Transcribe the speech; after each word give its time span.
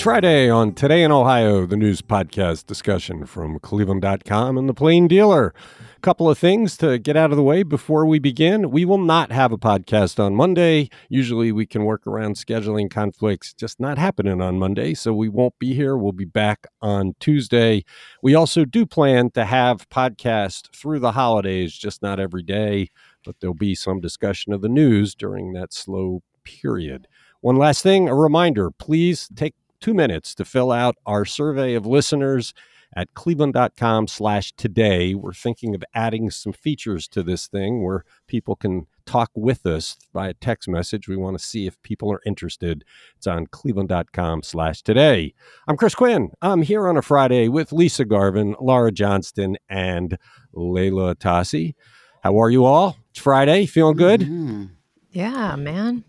It's 0.00 0.04
Friday 0.04 0.48
on 0.48 0.72
Today 0.72 1.02
in 1.02 1.12
Ohio, 1.12 1.66
the 1.66 1.76
news 1.76 2.00
podcast 2.00 2.64
discussion 2.64 3.26
from 3.26 3.58
Cleveland.com 3.58 4.56
and 4.56 4.66
the 4.66 4.72
Plain 4.72 5.08
Dealer. 5.08 5.52
A 5.94 6.00
couple 6.00 6.30
of 6.30 6.38
things 6.38 6.78
to 6.78 6.98
get 6.98 7.18
out 7.18 7.32
of 7.32 7.36
the 7.36 7.42
way 7.42 7.62
before 7.62 8.06
we 8.06 8.18
begin. 8.18 8.70
We 8.70 8.86
will 8.86 8.96
not 8.96 9.30
have 9.30 9.52
a 9.52 9.58
podcast 9.58 10.18
on 10.18 10.34
Monday. 10.34 10.88
Usually 11.10 11.52
we 11.52 11.66
can 11.66 11.84
work 11.84 12.06
around 12.06 12.36
scheduling 12.36 12.90
conflicts, 12.90 13.52
just 13.52 13.78
not 13.78 13.98
happening 13.98 14.40
on 14.40 14.58
Monday. 14.58 14.94
So 14.94 15.12
we 15.12 15.28
won't 15.28 15.58
be 15.58 15.74
here. 15.74 15.98
We'll 15.98 16.12
be 16.12 16.24
back 16.24 16.66
on 16.80 17.14
Tuesday. 17.20 17.84
We 18.22 18.34
also 18.34 18.64
do 18.64 18.86
plan 18.86 19.30
to 19.32 19.44
have 19.44 19.86
podcast 19.90 20.74
through 20.74 21.00
the 21.00 21.12
holidays, 21.12 21.74
just 21.74 22.00
not 22.00 22.18
every 22.18 22.42
day, 22.42 22.88
but 23.22 23.36
there'll 23.38 23.52
be 23.52 23.74
some 23.74 24.00
discussion 24.00 24.54
of 24.54 24.62
the 24.62 24.70
news 24.70 25.14
during 25.14 25.52
that 25.52 25.74
slow 25.74 26.22
period. 26.42 27.06
One 27.42 27.56
last 27.56 27.82
thing, 27.82 28.08
a 28.08 28.14
reminder 28.14 28.70
please 28.70 29.28
take 29.36 29.54
two 29.80 29.94
minutes 29.94 30.34
to 30.36 30.44
fill 30.44 30.70
out 30.72 30.96
our 31.06 31.24
survey 31.24 31.74
of 31.74 31.86
listeners 31.86 32.54
at 32.96 33.14
cleveland.com 33.14 34.08
slash 34.08 34.52
today. 34.52 35.14
We're 35.14 35.32
thinking 35.32 35.74
of 35.74 35.84
adding 35.94 36.30
some 36.30 36.52
features 36.52 37.06
to 37.08 37.22
this 37.22 37.46
thing 37.46 37.84
where 37.84 38.04
people 38.26 38.56
can 38.56 38.86
talk 39.06 39.30
with 39.34 39.64
us 39.64 39.96
via 40.12 40.34
text 40.34 40.68
message. 40.68 41.08
We 41.08 41.16
want 41.16 41.38
to 41.38 41.44
see 41.44 41.66
if 41.66 41.80
people 41.82 42.12
are 42.12 42.20
interested. 42.26 42.84
It's 43.16 43.26
on 43.26 43.46
cleveland.com 43.46 44.42
slash 44.42 44.82
today. 44.82 45.34
I'm 45.68 45.76
chris 45.76 45.94
quinn. 45.94 46.32
I'm 46.42 46.62
here 46.62 46.88
on 46.88 46.96
a 46.96 47.02
friday 47.02 47.48
with 47.48 47.72
lisa 47.72 48.04
garvin 48.04 48.54
laura 48.60 48.92
johnston 48.92 49.56
and 49.68 50.18
leila 50.52 51.14
atassi 51.14 51.74
how 52.22 52.38
are 52.38 52.50
you 52.50 52.66
all? 52.66 52.98
It's 53.10 53.20
friday. 53.20 53.66
Feeling 53.66 53.96
good? 53.96 54.20
Mm-hmm. 54.20 54.64
yeah 55.10 55.56
man 55.56 56.04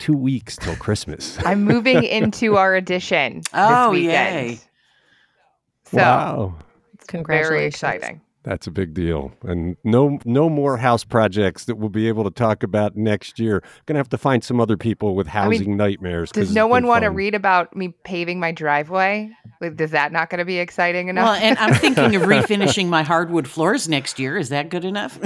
two 0.00 0.16
weeks 0.16 0.56
till 0.56 0.74
Christmas. 0.76 1.38
I'm 1.46 1.62
moving 1.62 2.02
into 2.02 2.56
our 2.56 2.74
addition. 2.74 3.42
Oh, 3.54 3.92
this 3.92 4.02
yay. 4.02 4.42
weekend. 4.42 4.60
So 5.84 5.98
wow. 5.98 6.54
it's 6.94 7.04
very 7.04 7.22
Congratulations. 7.22 7.74
exciting. 7.74 8.20
That's 8.42 8.66
a 8.66 8.70
big 8.70 8.94
deal. 8.94 9.32
And 9.42 9.76
no 9.84 10.18
no 10.24 10.48
more 10.48 10.78
house 10.78 11.04
projects 11.04 11.66
that 11.66 11.76
we'll 11.76 11.90
be 11.90 12.08
able 12.08 12.24
to 12.24 12.30
talk 12.30 12.62
about 12.62 12.96
next 12.96 13.38
year. 13.38 13.62
Gonna 13.86 13.98
have 13.98 14.08
to 14.10 14.18
find 14.18 14.42
some 14.42 14.60
other 14.60 14.76
people 14.76 15.14
with 15.14 15.26
mean, 15.26 15.32
housing 15.32 15.76
nightmares. 15.76 16.32
'cause 16.32 16.46
Does 16.46 16.54
no 16.54 16.66
one 16.66 16.86
want 16.86 17.04
to 17.04 17.10
read 17.10 17.34
about 17.34 17.76
me 17.76 17.94
paving 18.04 18.40
my 18.40 18.52
driveway? 18.52 19.30
Like, 19.60 19.76
Does 19.76 19.90
that 19.90 20.10
not 20.10 20.30
going 20.30 20.38
to 20.38 20.46
be 20.46 20.58
exciting 20.58 21.08
enough? 21.08 21.26
Well, 21.26 21.34
and 21.34 21.58
I'm 21.58 21.74
thinking 21.74 22.16
of 22.16 22.22
refinishing 22.28 22.88
my 22.88 23.02
hardwood 23.02 23.46
floors 23.46 23.88
next 23.88 24.18
year. 24.18 24.38
Is 24.38 24.48
that 24.48 24.70
good 24.70 24.86
enough? 24.86 25.18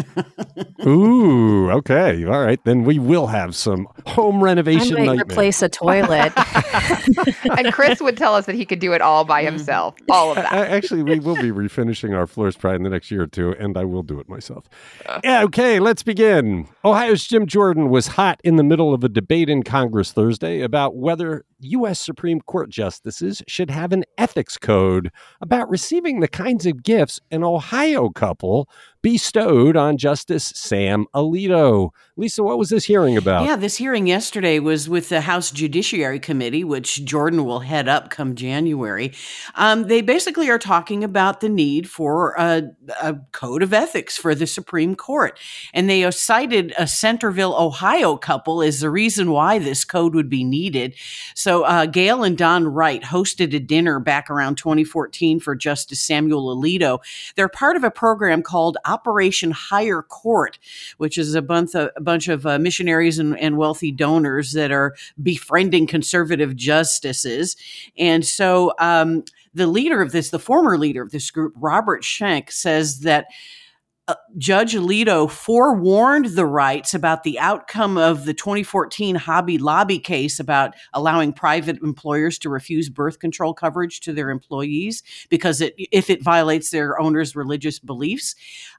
Ooh, 0.87 1.71
okay. 1.71 2.25
All 2.25 2.45
right. 2.45 2.63
Then 2.65 2.85
we 2.85 2.99
will 2.99 3.29
have 3.29 3.55
some 3.55 3.87
home 4.07 4.43
renovation 4.43 4.97
I 4.97 5.01
renovation 5.01 5.07
might 5.07 5.17
nightmares. 5.17 5.33
replace 5.33 5.63
a 5.63 5.69
toilet. 5.69 6.33
and 7.59 7.73
Chris 7.73 8.01
would 8.01 8.17
tell 8.17 8.35
us 8.35 8.47
that 8.47 8.55
he 8.55 8.65
could 8.67 8.81
do 8.81 8.93
it 8.93 9.01
all 9.01 9.25
by 9.25 9.43
mm. 9.43 9.47
himself. 9.47 9.95
All 10.11 10.31
of 10.31 10.37
that. 10.37 10.53
Actually, 10.53 11.05
we 11.05 11.21
will 11.21 11.37
be 11.37 11.51
refinishing 11.51 12.15
our 12.15 12.27
floors 12.27 12.57
probably 12.57 12.77
in 12.77 12.83
the 12.83 12.91
next 12.91 13.04
year 13.11 13.23
or 13.23 13.27
two, 13.27 13.55
and 13.59 13.77
I 13.77 13.85
will 13.85 14.03
do 14.03 14.21
it 14.21 14.29
myself. 14.29 14.69
Yeah, 15.23 15.43
okay, 15.45 15.81
let's 15.81 16.03
begin. 16.03 16.69
Ohio's 16.85 17.27
Jim 17.27 17.47
Jordan 17.47 17.89
was 17.91 18.09
hot 18.09 18.41
in 18.45 18.57
the 18.57 18.65
middle 18.65 18.93
of 18.95 19.05
a 19.05 19.09
debate 19.09 19.49
in 19.49 19.63
Congress 19.63 20.13
Thursday 20.13 20.61
about 20.61 20.97
whether 20.97 21.45
U.S. 21.65 22.01
Supreme 22.01 22.41
Court 22.41 22.71
justices 22.71 23.43
should 23.49 23.71
have 23.71 23.93
an 23.93 24.05
ethics 24.19 24.57
code 24.57 25.11
about 25.41 25.69
receiving 25.69 26.21
the 26.21 26.29
kinds 26.29 26.67
of 26.67 26.83
gifts 26.83 27.21
an 27.31 27.43
Ohio 27.43 28.11
couple 28.11 28.69
bestowed 29.05 29.77
on 29.77 29.99
Justice 29.99 30.45
Sam 30.57 31.05
Alito. 31.15 31.91
Lisa, 32.17 32.43
what 32.43 32.57
was 32.57 32.71
this 32.71 32.87
hearing 32.87 33.19
about? 33.19 33.45
Yeah, 33.45 33.55
this 33.55 33.77
hearing 33.77 34.07
yesterday 34.07 34.59
was 34.59 34.89
with 34.89 35.11
the 35.11 35.21
House 35.21 35.51
Judiciary 35.51 36.19
Committee, 36.19 36.65
which 36.65 37.05
Jordan 37.05 37.45
will 37.45 37.61
head 37.61 37.87
up 37.87 38.09
come 38.09 38.35
January. 38.35 39.13
Um, 39.57 39.89
they 39.89 40.01
basically 40.01 40.49
are 40.49 40.59
talking 40.59 41.05
about 41.05 41.41
the 41.41 41.51
need 41.51 41.91
for 41.91 42.35
a, 42.39 42.63
a 43.03 43.17
code 43.33 43.63
of 43.63 43.75
ethics 43.75 44.17
for 44.17 44.35
the 44.35 44.47
Supreme 44.47 44.95
Court. 44.95 45.39
And 45.75 45.91
they 45.91 46.11
cited 46.11 46.73
a 46.79 46.87
Centerville, 46.87 47.55
Ohio 47.55 48.17
couple 48.17 48.63
as 48.63 48.81
the 48.81 48.89
reason 48.89 49.31
why 49.31 49.59
this 49.59 49.85
code 49.85 50.15
would 50.15 50.31
be 50.31 50.45
needed. 50.45 50.95
So, 51.35 51.54
uh, 51.63 51.87
Gail 51.87 52.25
and 52.25 52.37
Don 52.37 52.67
Wright 52.67 53.03
hosted 53.03 53.55
a 53.55 53.61
dinner 53.61 54.01
back 54.01 54.31
around 54.31 54.57
2014 54.57 55.41
for 55.41 55.55
Justice 55.55 56.01
Samuel 56.01 56.57
Alito. 56.57 57.01
They're 57.37 57.49
part 57.49 57.77
of 57.77 57.85
a 57.85 57.91
program 57.91 58.43
called 58.43 58.77
Operation 58.85 59.53
Higher 59.53 60.03
Court, 60.03 60.59
which 60.99 61.17
is 61.17 61.35
a 61.35 61.43
bunch 61.43 61.75
of, 61.75 61.91
a 61.97 62.01
bunch 62.01 62.29
of 62.29 62.47
uh, 62.47 62.59
missionaries 62.59 63.19
and, 63.19 63.39
and 63.39 63.57
wealthy 63.57 63.93
donors 63.93 64.53
that 64.53 64.73
are 64.73 64.95
befriending 65.23 65.87
conservative 65.87 66.57
justices. 66.57 67.57
And 67.97 68.25
so 68.25 68.73
um, 68.79 69.25
the 69.55 69.67
leader 69.67 70.03
of 70.03 70.13
this, 70.13 70.31
the 70.31 70.39
former 70.39 70.77
leader 70.77 71.03
of 71.03 71.13
this 71.13 71.31
group, 71.31 71.55
Robert 71.57 72.05
Schenck, 72.05 72.51
says 72.51 73.01
that. 73.01 73.27
Uh, 74.07 74.15
Judge 74.37 74.75
Alito 74.75 75.31
forewarned 75.31 76.27
the 76.27 76.45
Wrights 76.45 76.93
about 76.93 77.23
the 77.23 77.39
outcome 77.39 77.97
of 77.97 78.27
the 78.27 78.35
2014 78.35 79.15
Hobby 79.15 79.57
Lobby 79.57 79.99
case 79.99 80.39
about 80.39 80.75
allowing 80.93 81.33
private 81.33 81.79
employers 81.83 82.39
to 82.41 82.51
refuse 82.51 82.91
birth 82.91 83.19
control 83.19 83.55
coverage 83.55 84.01
to 84.01 84.13
their 84.13 84.29
employees 84.29 85.03
because 85.31 85.63
it, 85.63 85.75
if 85.91 86.11
it 86.11 86.23
violates 86.23 86.69
their 86.69 87.01
owners' 87.01 87.35
religious 87.35 87.79
beliefs. 87.79 88.35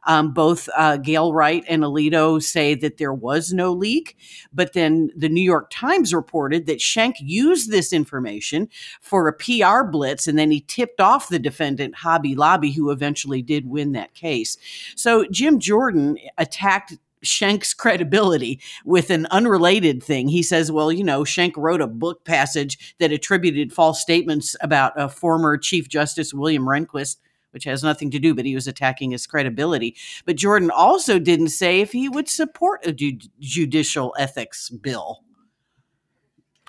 Um, 0.05 0.31
both 0.31 0.69
uh, 0.77 0.97
Gail 0.97 1.33
Wright 1.33 1.63
and 1.67 1.81
Alito 1.81 2.39
say 2.43 2.75
that 2.75 2.97
there 2.97 3.13
was 3.13 3.51
no 3.51 3.73
leak, 3.73 4.17
but 4.53 4.73
then 4.73 5.09
the 5.15 5.29
New 5.29 5.41
York 5.41 5.71
Times 5.71 6.13
reported 6.13 6.67
that 6.67 6.79
Schenck 6.79 7.15
used 7.19 7.71
this 7.71 7.91
information 7.91 8.69
for 9.01 9.27
a 9.27 9.33
PR 9.33 9.83
blitz, 9.89 10.27
and 10.27 10.37
then 10.37 10.51
he 10.51 10.61
tipped 10.61 11.01
off 11.01 11.29
the 11.29 11.39
defendant 11.39 11.95
Hobby 11.95 12.35
Lobby, 12.35 12.71
who 12.71 12.91
eventually 12.91 13.41
did 13.41 13.67
win 13.67 13.93
that 13.93 14.13
case. 14.13 14.59
So 14.95 15.14
Jim 15.31 15.59
Jordan 15.59 16.17
attacked 16.37 16.97
Schenck's 17.23 17.73
credibility 17.73 18.59
with 18.83 19.09
an 19.09 19.25
unrelated 19.31 20.03
thing. 20.03 20.27
He 20.27 20.43
says, 20.43 20.71
well, 20.71 20.91
you 20.91 21.03
know, 21.03 21.23
Schenck 21.23 21.57
wrote 21.57 21.81
a 21.81 21.87
book 21.87 22.25
passage 22.25 22.95
that 22.99 23.11
attributed 23.11 23.73
false 23.73 24.01
statements 24.01 24.55
about 24.61 24.93
a 24.95 25.09
former 25.09 25.57
Chief 25.57 25.87
Justice 25.87 26.33
William 26.33 26.65
Rehnquist 26.65 27.17
which 27.55 27.63
has 27.63 27.85
nothing 27.85 28.11
to 28.11 28.19
do, 28.19 28.35
but 28.35 28.43
he 28.43 28.53
was 28.53 28.67
attacking 28.67 29.11
his 29.11 29.25
credibility. 29.25 29.95
But 30.25 30.35
Jordan 30.35 30.69
also 30.69 31.19
didn't 31.19 31.47
say 31.47 31.79
if 31.79 31.93
he 31.93 32.09
would 32.09 32.27
support 32.27 32.85
a 32.85 32.91
ju- 32.91 33.17
judicial 33.39 34.13
ethics 34.19 34.69
bill. 34.69 35.23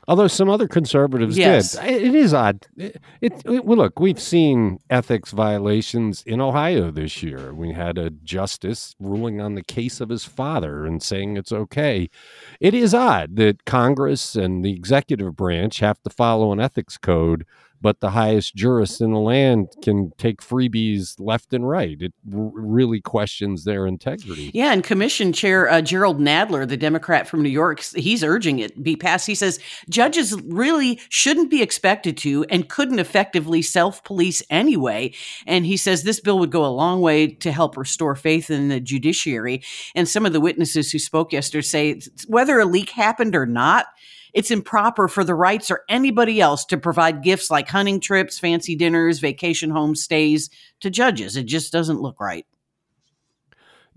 Although 0.09 0.29
some 0.29 0.49
other 0.49 0.69
conservatives 0.69 1.37
Yes. 1.37 1.73
did. 1.73 1.85
It- 1.91 2.03
it 2.05 2.15
is 2.15 2.33
odd. 2.33 2.67
It, 2.77 3.01
it, 3.21 3.33
it- 3.45 3.65
well, 3.65 3.79
look, 3.79 3.99
we've 3.99 4.21
seen 4.21 4.79
ethics 4.89 5.33
violations 5.33 6.23
in 6.25 6.41
Ohio 6.41 6.91
this 6.93 7.23
year. 7.23 7.53
We 7.53 7.73
had 7.73 7.99
a 7.99 8.11
justice 8.11 8.95
ruling 9.01 9.41
on 9.41 9.55
the 9.57 9.65
case 9.65 10.01
of 10.01 10.09
his 10.11 10.25
father 10.25 10.85
and 10.87 11.03
saying 11.03 11.37
it's 11.37 11.51
okay. 11.53 12.09
It 12.61 12.73
is 12.75 12.95
odd 12.95 13.37
that 13.37 13.65
Congress 13.65 14.37
and 14.37 14.65
the 14.65 14.73
executive 14.73 15.35
branch 15.35 15.81
have 15.81 16.01
to 16.03 16.11
follow 16.11 16.53
an 16.53 16.61
ethics 16.61 16.97
code, 16.99 17.45
but 17.81 18.01
the 18.01 18.11
highest 18.11 18.55
jurists 18.55 19.01
in 19.01 19.13
the 19.13 19.19
land 19.19 19.69
can 19.83 20.13
take 20.19 20.41
freebies 20.41 21.15
left 21.19 21.53
and 21.53 21.69
right. 21.69 21.97
It 22.01 22.13
r- 22.33 22.51
really 22.55 23.01
questions 23.01 23.65
their 23.65 23.87
integrity. 23.87 24.51
Yeah, 24.55 24.73
and 24.73 24.83
Commission 24.83 25.33
Chair 25.33 25.69
uh, 25.71 25.81
Jerrold 25.81 26.21
Nadler, 26.21 26.67
the 26.69 26.77
Democrat 26.77 27.29
from 27.29 27.43
New 27.43 27.49
York, 27.49 27.83
he's 27.83 28.23
urging 28.23 28.59
it 28.59 28.83
be 28.83 28.97
passed. 28.97 29.27
He 29.27 29.35
says 29.35 29.59
judges 29.89 30.41
really 30.43 31.01
shouldn't 31.09 31.51
be 31.51 31.63
expected 31.63 32.17
to 32.19 32.45
and 32.45 32.69
couldn't 32.69 32.99
effectively 32.99 33.63
self 33.63 34.03
police 34.05 34.43
anyway. 34.51 35.13
And 35.47 35.67
he 35.67 35.77
says 35.77 36.03
this 36.03 36.21
bill 36.21 36.39
would 36.39 36.51
go 36.51 36.65
a 36.65 36.69
long 36.69 37.01
way 37.01 37.27
to 37.27 37.53
help 37.53 37.77
restore 37.77 38.15
faith 38.15 38.51
in 38.51 38.69
the 38.69 38.81
judiciary. 38.81 39.63
And 39.95 40.09
some 40.09 40.27
of 40.27 40.33
the 40.33 40.41
witnesses 40.41 40.91
who 40.91 40.99
spoke 40.99 41.33
yesterday 41.33 41.63
say 41.63 42.01
whether 42.27 42.59
a 42.59 42.65
leak 42.65 42.91
happened 42.91 43.35
or 43.35 43.47
not, 43.47 43.87
it's 44.33 44.51
improper 44.51 45.09
for 45.09 45.25
the 45.25 45.35
Wrights 45.35 45.71
or 45.71 45.83
anybody 45.89 46.41
else 46.41 46.65
to 46.67 46.77
provide 46.77 47.23
gifts 47.23 47.51
like 47.51 47.69
hunting 47.69 48.01
trips, 48.01 48.39
fancy 48.39 48.75
dinners, 48.75 49.19
vacation 49.19 49.71
home 49.71 49.95
stays 49.95 50.51
to 50.81 50.91
judges. 50.91 51.37
It 51.37 51.45
just 51.45 51.73
doesn't 51.73 52.01
look 52.01 52.21
right. 52.21 52.47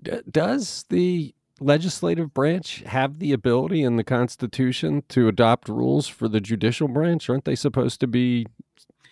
D- 0.02 0.22
does 0.30 0.86
the 0.90 1.34
legislative 1.60 2.34
branch 2.34 2.84
have 2.86 3.20
the 3.20 3.34
ability 3.34 3.84
in 3.84 3.98
the 3.98 4.04
Constitution 4.04 5.04
to 5.10 5.28
adopt 5.28 5.68
rules 5.68 6.08
for 6.08 6.28
the 6.28 6.40
judicial 6.40 6.88
branch? 6.88 7.30
Aren't 7.30 7.46
they 7.46 7.56
supposed 7.56 8.00
to 8.00 8.08
be 8.08 8.46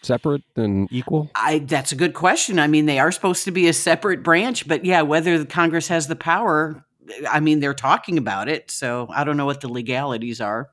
separate 0.01 0.43
and 0.55 0.87
equal? 0.91 1.29
I 1.35 1.59
that's 1.59 1.91
a 1.91 1.95
good 1.95 2.13
question. 2.13 2.59
I 2.59 2.67
mean, 2.67 2.85
they 2.85 2.99
are 2.99 3.11
supposed 3.11 3.43
to 3.45 3.51
be 3.51 3.67
a 3.67 3.73
separate 3.73 4.23
branch, 4.23 4.67
but 4.67 4.85
yeah, 4.85 5.01
whether 5.01 5.37
the 5.37 5.45
Congress 5.45 5.87
has 5.89 6.07
the 6.07 6.15
power, 6.15 6.83
I 7.29 7.39
mean, 7.39 7.59
they're 7.59 7.73
talking 7.73 8.17
about 8.17 8.47
it, 8.47 8.71
so 8.71 9.07
I 9.09 9.23
don't 9.23 9.37
know 9.37 9.45
what 9.45 9.61
the 9.61 9.69
legalities 9.69 10.41
are. 10.41 10.69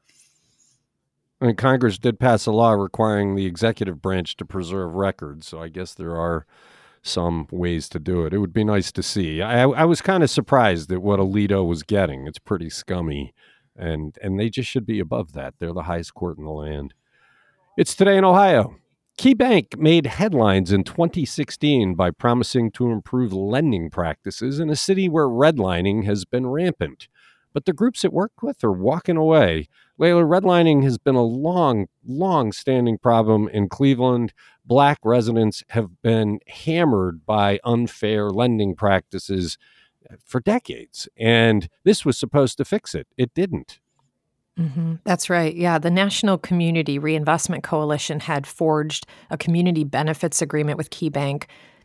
I 1.44 1.48
mean, 1.48 1.56
Congress 1.56 1.98
did 1.98 2.18
pass 2.18 2.46
a 2.46 2.52
law 2.52 2.70
requiring 2.70 3.34
the 3.34 3.44
executive 3.44 4.00
branch 4.00 4.34
to 4.38 4.46
preserve 4.46 4.94
records, 4.94 5.46
so 5.46 5.60
I 5.60 5.68
guess 5.68 5.92
there 5.92 6.16
are 6.16 6.46
some 7.02 7.48
ways 7.50 7.86
to 7.90 7.98
do 7.98 8.24
it. 8.24 8.32
It 8.32 8.38
would 8.38 8.54
be 8.54 8.64
nice 8.64 8.90
to 8.92 9.02
see. 9.02 9.42
I, 9.42 9.64
I 9.64 9.84
was 9.84 10.00
kind 10.00 10.22
of 10.22 10.30
surprised 10.30 10.90
at 10.90 11.02
what 11.02 11.20
Alito 11.20 11.68
was 11.68 11.82
getting. 11.82 12.26
It's 12.26 12.38
pretty 12.38 12.70
scummy, 12.70 13.34
and 13.76 14.16
and 14.22 14.40
they 14.40 14.48
just 14.48 14.70
should 14.70 14.86
be 14.86 15.00
above 15.00 15.34
that. 15.34 15.52
They're 15.58 15.74
the 15.74 15.82
highest 15.82 16.14
court 16.14 16.38
in 16.38 16.44
the 16.44 16.50
land. 16.50 16.94
It's 17.76 17.94
today 17.94 18.16
in 18.16 18.24
Ohio. 18.24 18.76
KeyBank 19.18 19.76
made 19.76 20.06
headlines 20.06 20.72
in 20.72 20.82
2016 20.82 21.94
by 21.94 22.10
promising 22.10 22.70
to 22.70 22.90
improve 22.90 23.34
lending 23.34 23.90
practices 23.90 24.60
in 24.60 24.70
a 24.70 24.76
city 24.76 25.10
where 25.10 25.28
redlining 25.28 26.06
has 26.06 26.24
been 26.24 26.46
rampant. 26.46 27.06
But 27.52 27.66
the 27.66 27.74
groups 27.74 28.02
it 28.02 28.14
worked 28.14 28.42
with 28.42 28.64
are 28.64 28.72
walking 28.72 29.18
away. 29.18 29.68
Leila, 29.98 30.22
redlining 30.22 30.82
has 30.82 30.98
been 30.98 31.14
a 31.14 31.22
long, 31.22 31.86
long 32.04 32.52
standing 32.52 32.98
problem 32.98 33.48
in 33.48 33.68
Cleveland. 33.68 34.32
Black 34.64 34.98
residents 35.04 35.62
have 35.68 36.02
been 36.02 36.40
hammered 36.48 37.24
by 37.24 37.60
unfair 37.64 38.30
lending 38.30 38.74
practices 38.74 39.56
for 40.24 40.40
decades. 40.40 41.08
And 41.16 41.68
this 41.84 42.04
was 42.04 42.18
supposed 42.18 42.58
to 42.58 42.64
fix 42.64 42.94
it. 42.94 43.06
It 43.16 43.32
didn't. 43.34 43.80
Mm-hmm. 44.58 44.94
That's 45.04 45.28
right. 45.28 45.54
Yeah. 45.54 45.78
The 45.78 45.90
National 45.90 46.38
Community 46.38 46.98
Reinvestment 46.98 47.64
Coalition 47.64 48.20
had 48.20 48.46
forged 48.46 49.06
a 49.30 49.36
community 49.36 49.84
benefits 49.84 50.40
agreement 50.40 50.78
with 50.78 50.90
KeyBank 50.90 51.44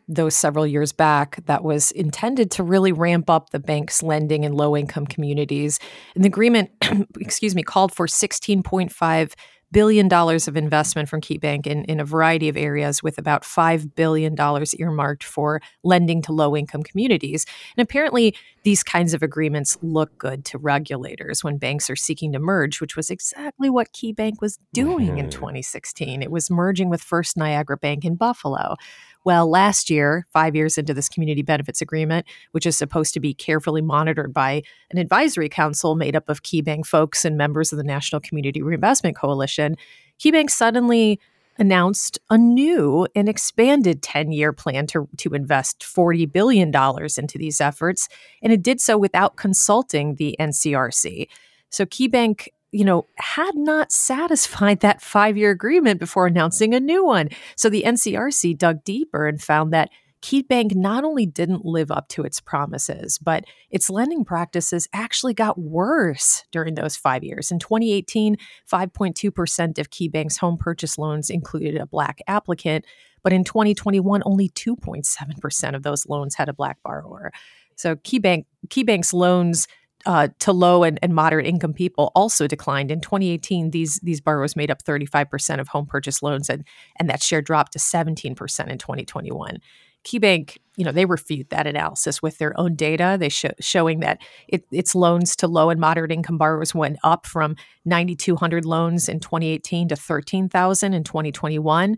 those 0.10 0.36
several 0.36 0.66
years 0.66 0.92
back 0.92 1.40
that 1.46 1.64
was 1.64 1.92
intended 1.92 2.50
to 2.52 2.64
really 2.64 2.92
ramp 2.92 3.30
up 3.30 3.52
the 3.52 3.60
bank's 3.60 4.02
lending 4.02 4.44
in 4.44 4.54
low 4.54 4.76
income 4.76 5.06
communities. 5.06 5.80
And 6.16 6.24
the 6.24 6.28
agreement, 6.28 6.72
excuse 7.20 7.56
me, 7.56 7.64
called 7.64 7.94
for 7.94 8.08
16.5 8.08 9.34
billion 9.72 10.08
dollars 10.08 10.48
of 10.48 10.58
investment 10.58 11.10
from 11.10 11.22
KeyBank 11.22 11.68
in, 11.68 11.84
in 11.86 12.00
a 12.00 12.06
variety 12.06 12.50
of 12.50 12.58
areas, 12.58 13.04
with 13.04 13.18
about 13.18 13.46
five 13.46 13.96
billion 13.96 14.36
dollars 14.36 14.74
earmarked 14.76 15.24
for 15.24 15.62
lending 15.84 16.22
to 16.24 16.32
low-income 16.32 16.84
communities. 16.84 17.46
And 17.78 17.84
apparently, 17.84 18.36
these 18.64 18.84
kinds 18.84 19.14
of 19.14 19.24
agreements 19.24 19.78
look 19.82 20.18
good 20.18 20.44
to 20.46 20.58
regulators 20.58 21.44
when 21.44 21.58
banks 21.58 21.90
are 21.90 21.96
seeking 21.96 22.34
to 22.34 22.40
merge, 22.40 22.82
which 22.82 22.96
was 22.96 23.10
exactly 23.10 23.70
what 23.70 23.94
KeyBank 23.94 24.42
was 24.42 24.60
doing 24.74 25.18
in 25.18 25.28
mm-hmm. 25.28 25.30
2016. 25.30 26.22
It 26.22 26.32
was 26.32 26.50
merging 26.50 26.90
with 26.90 27.02
First 27.02 27.38
Niagara 27.38 27.78
Bank 27.78 28.06
in 28.06 28.16
Buffalo. 28.16 28.76
Well, 29.25 29.50
last 29.50 29.89
year, 29.89 30.25
five 30.31 30.56
years 30.56 30.77
into 30.77 30.94
this 30.94 31.10
community 31.10 31.42
benefits 31.42 31.81
agreement, 31.81 32.25
which 32.51 32.66
is 32.66 32.77
supposed 32.77 33.13
to 33.13 33.19
be 33.19 33.33
carefully 33.33 33.81
monitored 33.81 34.33
by 34.33 34.63
an 34.92 34.98
advisory 34.98 35.50
council 35.50 35.95
made 35.95 36.16
up 36.16 36.30
of 36.30 36.44
KeyBank 36.44 36.86
folks 36.86 37.25
and 37.25 37.38
members 37.38 37.74
of 37.74 37.77
the 37.77 37.83
National 37.83 38.21
Community 38.21 38.62
Reinvestment 38.62 39.18
Coalition, 39.18 39.75
KeyBank 40.19 40.50
suddenly 40.50 41.19
announced 41.57 42.18
a 42.30 42.38
new 42.38 43.06
and 43.16 43.27
expanded 43.27 44.01
10 44.01 44.31
year 44.31 44.54
plan 44.54 44.88
to, 44.88 45.07
to 45.18 45.33
invest 45.33 45.81
$40 45.81 46.31
billion 46.31 46.69
into 46.69 47.38
these 47.38 47.60
efforts. 47.60 48.07
And 48.42 48.54
it 48.54 48.63
did 48.63 48.80
so 48.80 48.98
without 48.98 49.36
consulting 49.36 50.16
the 50.16 50.38
NCRC. 50.39 51.27
So 51.69 51.86
KeyBank 51.86 52.48
you 52.71 52.86
know, 52.86 53.07
had 53.16 53.56
not 53.56 53.92
satisfied 53.92 54.81
that 54.81 55.01
five 55.01 55.38
year 55.38 55.51
agreement 55.51 56.00
before 56.00 56.27
announcing 56.27 56.74
a 56.74 56.80
new 56.80 57.06
one. 57.06 57.30
So 57.56 57.69
the 57.69 57.83
NCRC 57.83 58.57
dug 58.57 58.83
deeper 58.83 59.27
and 59.27 59.42
found 59.42 59.74
that 59.74 59.89
KeyBank 60.21 60.75
not 60.75 61.06
only 61.06 61.25
didn't 61.25 61.66
live 61.66 61.92
up 61.92 62.10
to 62.10 62.24
its 62.24 62.42
promises, 62.42 63.18
but 63.18 63.45
its 63.69 63.89
lending 63.89 64.25
practices 64.25 64.88
actually 64.92 65.33
got 65.33 65.57
worse 65.57 66.44
during 66.51 66.75
those 66.75 66.98
five 66.98 67.24
years. 67.24 67.51
In 67.51 67.60
2018, 67.60 68.36
5.2% 68.69 69.77
of 69.77 69.89
KeyBank's 69.89 70.38
home 70.38 70.57
purchase 70.57 70.98
loans 70.98 71.30
included 71.30 71.77
a 71.77 71.86
Black 71.86 72.19
applicant, 72.27 72.86
but 73.24 73.31
in 73.31 73.44
2021, 73.44 74.21
only 74.25 74.50
2.7% 74.50 75.75
of 75.75 75.83
those 75.83 76.06
loans 76.07 76.36
had 76.36 76.50
a 76.50 76.54
Black 76.54 76.77
borrower. 76.83 77.31
So 77.75 77.95
KeyBank, 77.95 78.45
KeyBank's 78.68 79.13
loans 79.13 79.68
uh, 80.06 80.30
to 80.40 80.54
low 80.54 80.84
and, 80.84 80.98
and, 81.01 81.13
moderate 81.13 81.46
income 81.46 81.74
people 81.74 82.12
also 82.16 82.48
declined. 82.48 82.90
In 82.92 83.01
2018, 83.01 83.72
these 83.72 84.00
these 84.00 84.22
borrowers 84.22 84.56
made 84.56 84.72
up 84.72 84.81
35% 84.84 85.60
of 85.60 85.68
home 85.68 85.86
purchase 85.86 86.24
loans, 86.24 86.50
and 86.50 86.63
and 86.98 87.10
that 87.10 87.22
share 87.22 87.42
dropped 87.42 87.74
to 87.74 87.80
17% 87.80 88.30
in 88.69 88.78
2021. 88.78 89.57
KeyBank, 90.06 90.57
you 90.78 90.86
know, 90.86 90.94
they 90.94 91.06
refute 91.06 91.50
that 91.50 91.68
analysis 91.68 92.22
with 92.22 92.38
their 92.38 92.57
own 92.57 92.75
data. 92.75 93.18
They 93.19 93.30
show 93.30 93.51
showing 93.60 94.00
that 94.00 94.22
it, 94.48 94.63
its 94.72 94.96
loans 94.96 95.36
to 95.38 95.48
low 95.48 95.69
and 95.69 95.80
moderate 95.80 96.12
income 96.12 96.38
borrowers 96.38 96.74
went 96.74 96.98
up 97.04 97.25
from 97.25 97.57
9,200 97.86 98.63
loans 98.63 99.10
in 99.10 99.19
2018 99.19 99.90
to 99.90 99.95
13,000 99.98 100.94
in 100.94 101.04
2021 101.04 101.98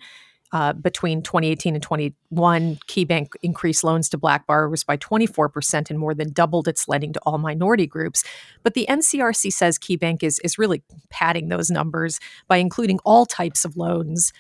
uh, 0.52 0.74
between 0.74 1.22
2018 1.22 1.76
and 1.76 1.84
21, 1.84 2.80
KeyBank 2.88 3.30
increased 3.42 3.84
loans 3.84 4.10
to 4.10 4.18
black 4.18 4.46
borrowers 4.46 4.84
by 4.84 4.98
24% 4.98 5.90
and 5.90 5.98
more 5.98 6.14
than 6.14 6.32
doubled 6.32 6.68
its 6.68 6.88
lending 6.88 7.14
to 7.14 7.20
all 7.22 7.38
minority 7.38 7.88
groups. 7.88 8.24
But 8.64 8.74
the 8.74 8.86
NCRC 8.90 9.52
says 9.54 9.80
KeyBank 9.80 10.24
is, 10.24 10.40
is 10.40 10.58
really 10.58 10.84
padding 11.10 11.48
those 11.48 11.72
numbers 11.72 12.20
by 12.48 12.58
including 12.58 13.00
all 13.06 13.26
types 13.26 13.66
of 13.66 13.78
loans 13.78 14.34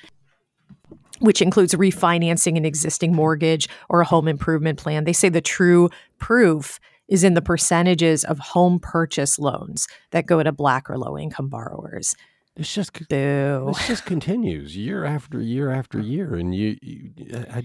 which 1.19 1.39
includes 1.39 1.75
refinancing 1.75 2.57
an 2.57 2.65
existing 2.65 3.13
mortgage 3.13 3.69
or 3.89 4.01
a 4.01 4.05
home 4.05 4.27
improvement 4.27 4.79
plan. 4.79 5.03
They 5.03 5.13
say 5.13 5.29
the 5.29 5.39
true 5.39 5.91
proof 6.17 6.79
is 7.07 7.23
in 7.23 7.35
the 7.35 7.41
percentages 7.41 8.23
of 8.23 8.39
home 8.39 8.79
purchase 8.79 9.37
loans 9.37 9.87
that 10.11 10.25
go 10.25 10.41
to 10.41 10.51
black 10.51 10.89
or 10.89 10.97
low 10.97 11.17
income 11.17 11.47
borrowers. 11.47 12.15
This 12.56 12.74
just 12.74 12.94
Boo. 13.07 13.65
this 13.68 13.88
just 13.88 14.06
continues 14.06 14.75
year 14.75 15.06
after 15.06 15.42
year 15.42 15.71
after 15.71 16.00
year, 16.00 16.36
and 16.36 16.53
you, 16.53 16.77
you 16.81 17.12
uh, 17.33 17.45
I, 17.50 17.63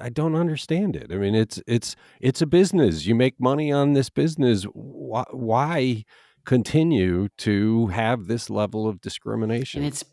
I 0.00 0.08
don't 0.08 0.34
understand 0.34 0.96
it. 0.96 1.12
I 1.12 1.16
mean, 1.16 1.34
it's 1.34 1.62
it's 1.66 1.96
it's 2.18 2.40
a 2.40 2.46
business. 2.46 3.04
You 3.04 3.14
make 3.14 3.38
money 3.38 3.70
on 3.70 3.92
this 3.92 4.08
business. 4.08 4.64
Why, 4.72 5.24
why 5.32 6.04
continue 6.46 7.28
to 7.38 7.88
have 7.88 8.26
this 8.26 8.48
level 8.48 8.88
of 8.88 9.02
discrimination? 9.02 9.82
And 9.82 9.92
it's 9.92 10.04